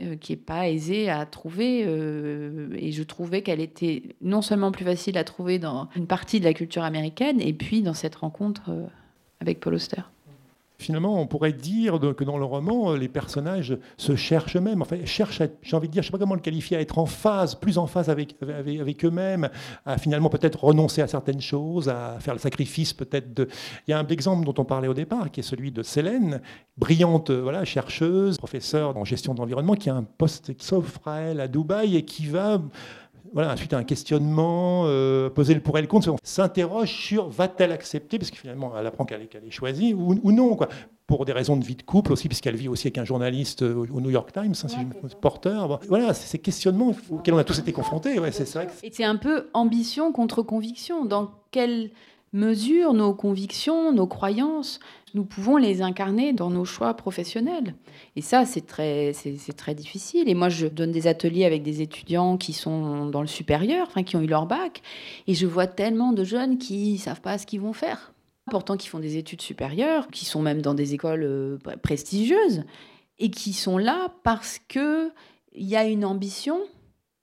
[0.00, 1.80] euh, qui n'est pas aisée à trouver.
[1.80, 6.44] et je trouvais qu'elle était non seulement plus facile à trouver dans une partie de
[6.44, 8.70] la culture américaine, et puis dans cette rencontre
[9.40, 10.02] avec Paul Auster.
[10.80, 14.96] Finalement, on pourrait dire que dans le roman, euh, les personnages se cherchent eux-mêmes, enfin,
[15.04, 17.06] cherchent, j'ai envie de dire, je ne sais pas comment le qualifier, à être en
[17.06, 18.36] phase, plus en phase avec,
[19.04, 19.48] eux-mêmes,
[19.84, 23.48] à finalement peut-être renoncer à certaines choses, à faire le sacrifice peut-être de...
[23.88, 26.40] Il y a un exemple dont on parlait au départ, qui est celui de Célène,
[26.76, 31.20] brillante voilà, chercheuse, professeure en gestion de l'environnement, qui a un poste qui s'offre à
[31.22, 32.62] elle à Dubaï et qui va
[33.32, 37.72] voilà, ensuite un questionnement, euh, poser le pour et le contre, on s'interroge sur va-t-elle
[37.72, 40.68] accepter, parce que finalement elle apprend qu'elle est, choisie, ou, non, quoi.
[41.06, 44.00] pour des raisons de vie de couple aussi, puisqu'elle vit aussi avec un journaliste au,
[44.00, 45.80] New York Times, hein, si je porteur.
[45.88, 48.18] Voilà, c'est ces questionnements auxquels on a tous été confrontés.
[48.18, 51.04] Ouais, c'est vrai Et c'est un peu ambition contre conviction.
[51.04, 51.90] Dans quelle
[52.32, 54.80] mesure nos convictions, nos croyances,
[55.14, 57.74] nous pouvons les incarner dans nos choix professionnels.
[58.16, 59.12] Et ça, c'est très,
[59.56, 60.28] très difficile.
[60.28, 64.02] Et moi, je donne des ateliers avec des étudiants qui sont dans le supérieur, enfin,
[64.02, 64.82] qui ont eu leur bac,
[65.26, 68.12] et je vois tellement de jeunes qui ne savent pas ce qu'ils vont faire.
[68.50, 72.64] Pourtant, qui font des études supérieures, qui sont même dans des écoles euh, prestigieuses,
[73.18, 75.10] et qui sont là parce qu'il
[75.54, 76.60] y a une ambition,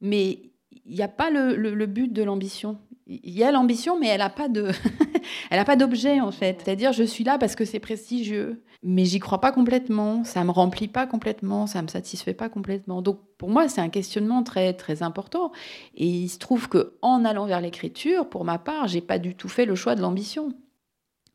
[0.02, 0.40] mais
[0.86, 2.78] il n'y a pas le but de l'ambition
[3.08, 4.72] il y a l'ambition, mais elle n'a pas de,
[5.52, 6.62] elle pas d'objet en fait.
[6.64, 10.24] C'est-à-dire, je suis là parce que c'est prestigieux, mais j'y crois pas complètement.
[10.24, 13.02] Ça me remplit pas complètement, ça me satisfait pas complètement.
[13.02, 15.52] Donc, pour moi, c'est un questionnement très très important.
[15.96, 19.36] Et il se trouve que en allant vers l'écriture, pour ma part, j'ai pas du
[19.36, 20.54] tout fait le choix de l'ambition.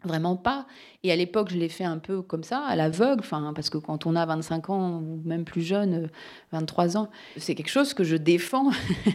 [0.04, 0.66] Vraiment pas.
[1.02, 3.22] Et à l'époque, je l'ai fait un peu comme ça, à l'aveugle,
[3.54, 6.08] parce que quand on a 25 ans, ou même plus jeune,
[6.52, 8.70] 23 ans, c'est quelque chose que je défends.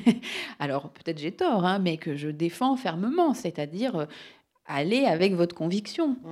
[0.60, 4.06] Alors, peut-être j'ai tort, hein, mais que je défends fermement, c'est-à-dire euh,
[4.68, 6.10] aller avec votre conviction.
[6.10, 6.30] Mmh.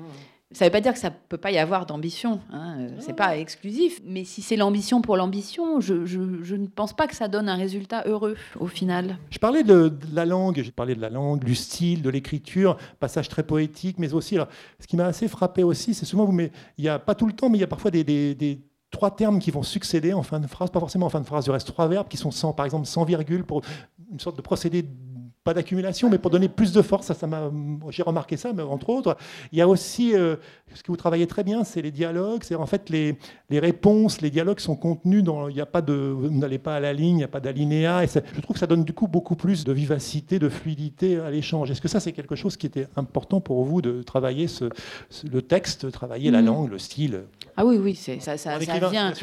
[0.54, 2.89] Ça ne veut pas dire que ça ne peut pas y avoir d'ambition, hein, euh,
[2.99, 4.01] c'est pas exclusif.
[4.06, 8.04] Mais si c'est l'ambition pour l'ambition, je, ne pense pas que ça donne un résultat
[8.06, 9.18] heureux au final.
[9.32, 13.30] Je parlais de, la langue, j'ai parlé de la langue, du style, de l'écriture, passage
[13.30, 14.47] très poétique, mais aussi, alors,
[14.80, 17.26] ce qui m'a assez frappé aussi, c'est souvent, vous, mais il n'y a pas tout
[17.26, 20.39] le temps, mais il y a parfois des, trois termes qui vont succéder en fin
[20.39, 22.54] de phrase, pas forcément en fin de phrase, il reste trois verbes qui sont sans,
[22.54, 23.64] par exemple sans virgule pour
[24.12, 24.86] une sorte de procédé
[25.43, 27.07] pas d'accumulation, mais pour donner plus de force.
[27.07, 27.51] Ça, ça m'a,
[27.89, 29.17] j'ai remarqué ça, mais entre autres,
[29.51, 30.37] il y a aussi euh,
[30.73, 32.43] ce que vous travaillez très bien, c'est les dialogues.
[32.43, 33.17] C'est en fait les,
[33.49, 35.49] les, réponses, les dialogues sont contenus dans.
[35.49, 37.41] Il n'y a pas de, vous n'allez pas à la ligne, il n'y a pas
[37.41, 38.03] d'alinéa.
[38.03, 41.29] Et je trouve que ça donne du coup beaucoup plus de vivacité, de fluidité à
[41.29, 41.69] l'échange.
[41.71, 44.69] Est-ce que ça, c'est quelque chose qui était important pour vous de travailler ce,
[45.29, 46.45] le texte, travailler la mmh.
[46.45, 47.23] langue, le style?
[47.56, 49.14] Ah oui, oui, c'est ça, ça, vient.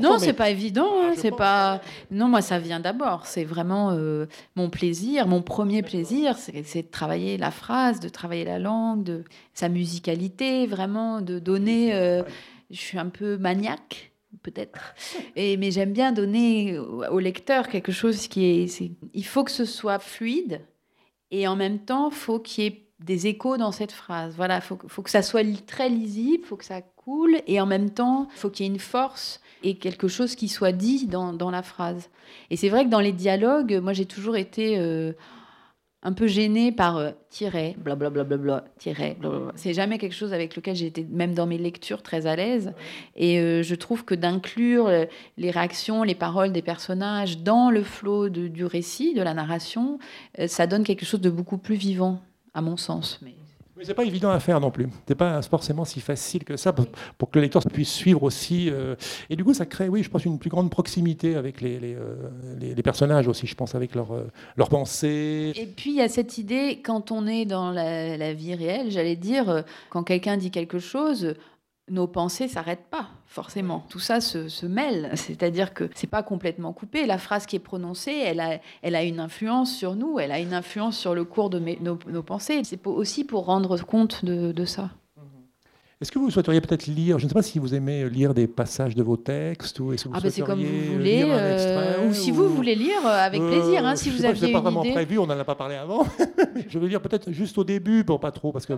[0.00, 0.88] non, c'est pas évident.
[1.02, 1.80] Hein, c'est pas.
[2.10, 3.26] Non, moi, ça vient d'abord.
[3.26, 4.26] C'est vraiment euh,
[4.56, 9.24] mon plaisir, mon premier plaisir, c'est de travailler la phrase, de travailler la langue, de
[9.54, 11.94] sa musicalité, vraiment de donner.
[11.94, 12.22] Euh,
[12.70, 14.12] je suis un peu maniaque
[14.42, 14.94] peut-être.
[15.34, 18.80] Et mais j'aime bien donner au lecteur quelque chose qui est,
[19.12, 20.60] Il faut que ce soit fluide
[21.30, 24.34] et en même temps, faut qu'il y ait des échos dans cette phrase.
[24.36, 27.90] Voilà, faut, faut que ça soit très lisible, faut que ça coule et en même
[27.90, 31.62] temps, faut qu'il y ait une force et quelque chose qui soit dit dans, la
[31.62, 32.10] phrase.
[32.50, 35.12] Et c'est vrai que dans les dialogues, moi j'ai toujours été euh,
[36.02, 39.16] un peu gênée par euh, tiret, blablabla, bla, tiret,
[39.54, 42.72] C'est jamais quelque chose avec lequel j'ai été, même dans mes lectures, très à l'aise.
[43.16, 45.04] Et euh, je trouve que d'inclure euh,
[45.36, 49.98] les réactions, les paroles des personnages dans le flot du récit, de la narration,
[50.46, 52.20] ça donne quelque chose de beaucoup plus vivant,
[52.54, 53.18] à mon sens.
[53.22, 53.34] Mais
[53.80, 54.88] mais c'est pas évident à faire non plus.
[55.08, 58.68] C'est pas forcément si facile que ça pour, que le lecteur puisse suivre aussi.
[58.68, 58.94] Euh,
[59.30, 61.96] et du coup, ça crée, oui, je pense, une plus grande proximité avec les, les,
[61.96, 64.12] euh, personnages aussi, je pense, avec leurs
[64.56, 65.52] leur euh, pensées.
[65.56, 68.90] Et puis, il y a cette idée, quand on est dans la, la vie réelle,
[68.90, 71.34] j'allais dire, quand quelqu'un dit quelque chose,
[71.90, 73.84] nos pensées s'arrêtent pas forcément.
[73.90, 77.06] Tout ça se, mêle, c'est-à-dire que c'est pas complètement coupé.
[77.06, 80.38] La phrase qui est prononcée, elle a, elle a une influence sur nous, elle a
[80.38, 82.62] une influence sur le cours de nos, pensées.
[82.64, 84.90] C'est aussi pour rendre compte de ça.
[86.00, 88.46] Est-ce que vous souhaiteriez peut-être lire, je ne sais pas si vous aimez lire des
[88.46, 92.08] passages de vos textes ou est-ce que vous ah ben c'est comme vous voulez, euh,
[92.08, 94.90] ou si vous voulez lire euh, avec plaisir, hein, si vous aviez pas, pas vraiment
[94.90, 96.06] prévu, on n'en a pas parlé avant.
[96.68, 98.72] je vais lire peut-être juste au début, pour pas trop, parce que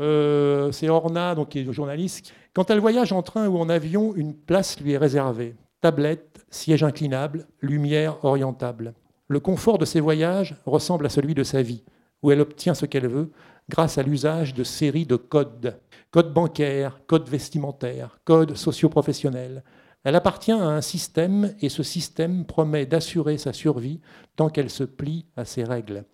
[0.00, 2.32] euh, c'est Orna, donc qui est journaliste.
[2.54, 5.54] Quand elle voyage en train ou en avion, une place lui est réservée.
[5.80, 8.94] Tablette, siège inclinable, lumière orientable.
[9.28, 11.84] Le confort de ses voyages ressemble à celui de sa vie,
[12.24, 13.30] où elle obtient ce qu'elle veut
[13.68, 15.78] grâce à l'usage de séries de codes
[16.14, 19.64] code bancaire, code vestimentaire, code socio-professionnel.
[20.04, 24.00] Elle appartient à un système et ce système promet d'assurer sa survie
[24.36, 26.04] tant qu'elle se plie à ses règles.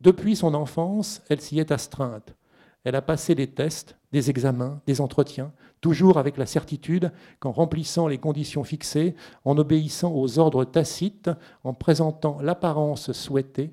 [0.00, 2.34] Depuis son enfance, elle s'y est astreinte.
[2.82, 8.08] Elle a passé des tests, des examens, des entretiens, toujours avec la certitude qu'en remplissant
[8.08, 9.14] les conditions fixées,
[9.44, 11.30] en obéissant aux ordres tacites,
[11.62, 13.72] en présentant l'apparence souhaitée,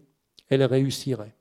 [0.50, 1.36] elle réussirait.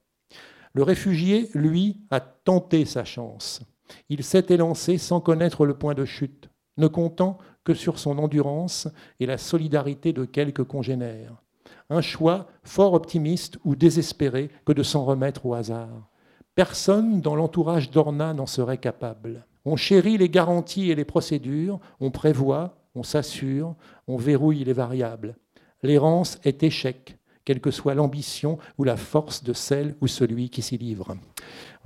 [0.74, 3.62] Le réfugié, lui, a tenté sa chance.
[4.08, 8.88] Il s'est élancé sans connaître le point de chute, ne comptant que sur son endurance
[9.20, 11.42] et la solidarité de quelques congénères.
[11.90, 16.10] Un choix fort optimiste ou désespéré que de s'en remettre au hasard.
[16.54, 19.46] Personne dans l'entourage d'Orna n'en serait capable.
[19.64, 23.74] On chérit les garanties et les procédures, on prévoit, on s'assure,
[24.06, 25.36] on verrouille les variables.
[25.82, 30.62] L'errance est échec, quelle que soit l'ambition ou la force de celle ou celui qui
[30.62, 31.16] s'y livre.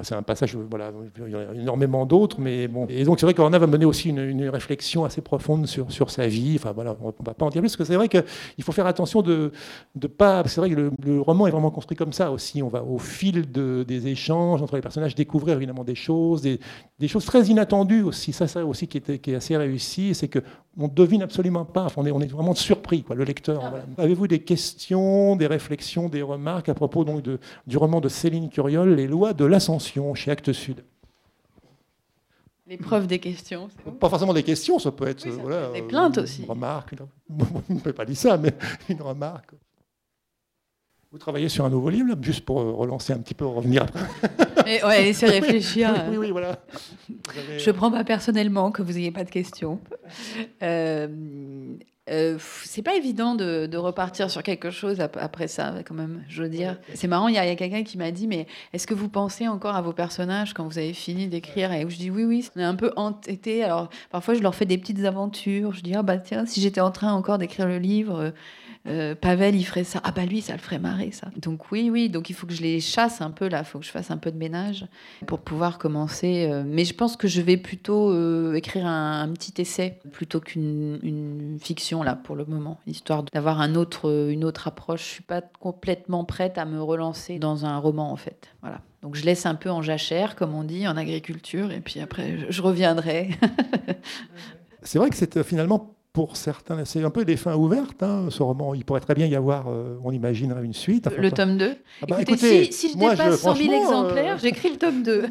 [0.03, 0.93] C'est un passage, voilà,
[1.27, 2.87] il y en a énormément d'autres, mais bon.
[2.89, 6.29] Et donc c'est vrai qu'Orna va mener aussi une, réflexion assez profonde sur, sur sa
[6.29, 6.55] vie.
[6.57, 8.71] Enfin voilà, on ne va pas en dire plus, parce que c'est vrai qu'il faut
[8.71, 9.51] faire attention de
[10.01, 10.45] ne pas.
[10.47, 12.63] C'est vrai que le, roman est vraiment construit comme ça aussi.
[12.63, 16.61] On va au fil de, des échanges entre les personnages découvrir évidemment des choses, des,
[17.01, 18.33] des choses très inattendues aussi.
[18.33, 20.41] Ça, ça aussi qui, était, qui est assez réussi, c'est que
[20.79, 21.89] on devine absolument pas.
[21.97, 23.61] on, est, on est vraiment surpris, quoi, le lecteur.
[23.65, 28.09] Ah Avez-vous des questions, des réflexions, des remarques à propos donc de, du roman de
[28.09, 30.85] Céline Curiol, Les lois de l'ascension, chez Actes Sud
[32.67, 33.69] L'épreuve des questions.
[33.99, 35.27] Pas forcément des questions, ça peut être
[35.73, 36.43] des plaintes aussi.
[36.43, 36.95] Une remarque,
[37.31, 38.53] on ne peut pas dire ça, mais
[38.91, 39.53] une remarque.
[41.11, 44.05] Vous travaillez sur un nouveau livre, juste pour relancer un petit peu, revenir après.
[44.67, 45.91] Mais, ouais, laissez réfléchir.
[46.11, 46.59] oui, oui, voilà.
[47.57, 49.81] Je ne prends pas personnellement que vous n'ayez pas de questions.
[50.63, 51.09] Euh,
[52.11, 56.49] euh, c'est pas évident de, repartir sur quelque chose après ça, quand même, je veux
[56.49, 56.79] dire.
[56.95, 59.77] C'est marrant, il y a, quelqu'un qui m'a dit, mais est-ce que vous pensez encore
[59.77, 62.61] à vos personnages quand vous avez fini d'écrire Et où je dis oui, oui, on
[62.61, 63.63] est un peu entêté.
[63.63, 65.73] Alors, parfois, je leur fais des petites aventures.
[65.73, 68.31] Je dis, ah bah tiens, si j'étais en train encore d'écrire le livre, euh,
[69.21, 70.01] Pavel, il ferait ça.
[70.05, 71.29] Ah bah lui, ça le ferait marrer, ça.
[71.37, 73.79] Donc oui, oui, donc il faut que je les chasse un peu là, il faut
[73.79, 74.87] que je fasse un peu de ménage
[75.27, 76.49] pour pouvoir commencer.
[76.51, 76.63] Euh.
[76.67, 82.03] mais je pense que je vais plutôt euh, écrire un, petit essai plutôt qu'une fiction
[82.03, 85.03] là pour le moment, histoire d'avoir une autre approche.
[85.03, 88.49] Je suis pas complètement prête à me relancer dans un roman en fait.
[88.63, 88.81] Voilà.
[89.03, 92.47] Donc je laisse un peu en jachère, comme on dit, en agriculture, et puis après
[92.49, 93.31] je reviendrai.
[94.83, 98.43] c'est vrai que c'est finalement pour certains, c'est un peu des fins ouvertes, hein, ce
[98.43, 98.75] roman.
[98.75, 101.09] Il pourrait très bien y avoir, euh, on imaginerait une suite.
[101.17, 104.79] le tome 2 ah bah, écoutez, si, je dépasse 100 000 exemplaires, euh, j'écris le
[104.79, 105.27] tome 2.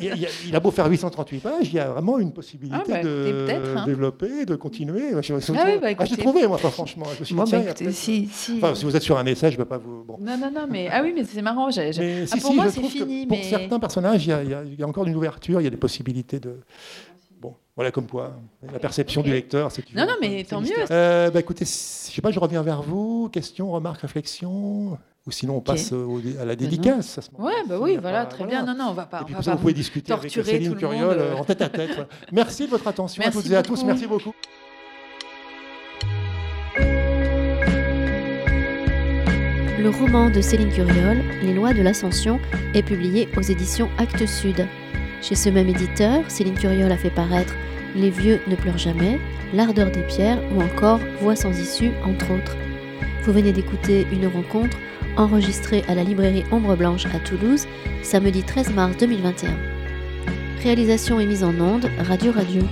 [0.00, 3.48] il, a, beau faire 838 pages, il y a vraiment une possibilité ah bah, de
[3.50, 3.84] hein.
[3.84, 5.10] développer, de continuer.
[5.12, 7.06] ah, oui, bah, J'ai trouvé, moi, franchement.
[7.18, 8.58] Je suis bon, écoutez, si, si...
[8.58, 10.04] Enfin, si vous êtes sur un essai, je ne peux pas vous...
[10.04, 10.18] Bon.
[10.20, 10.88] Non, non, non, mais...
[10.92, 11.68] Ah oui, mais c'est marrant.
[11.76, 13.26] Ah, pour moi, c'est fini.
[13.26, 16.60] Pour certains personnages, il y, a encore une ouverture, il y a des possibilités de...
[17.78, 18.32] Voilà comme quoi,
[18.72, 20.72] la perception du lecteur, c'est Non, non, mais tant mieux.
[20.90, 23.28] Euh, bah, écoutez, je sais pas, je reviens vers vous.
[23.32, 25.92] Questions, remarques, réflexions ou sinon on passe
[26.40, 27.18] à la dédicace.
[27.18, 28.66] À ce ouais, bah oui, voilà, très bien.
[28.66, 29.20] Non, non, on va pas.
[29.20, 31.96] Et puis vous, pouvez discuter avec Céline Curiol euh, en tête à tête.
[32.32, 33.84] Merci de votre attention à toutes et à tous.
[33.84, 34.32] Merci beaucoup.
[39.78, 42.40] Le roman de Céline Curiol, Les lois de l'ascension,
[42.74, 44.66] est publié aux éditions Actes Sud.
[45.20, 47.54] Chez ce même éditeur, Céline Curiol a fait paraître
[47.94, 49.18] Les vieux ne pleurent jamais,
[49.54, 52.56] L'ardeur des pierres ou encore Voix sans issue, entre autres.
[53.24, 54.76] Vous venez d'écouter une rencontre
[55.16, 57.66] enregistrée à la librairie Ombre Blanche à Toulouse,
[58.02, 59.50] samedi 13 mars 2021.
[60.62, 62.62] Réalisation et mise en onde, Radio Radio.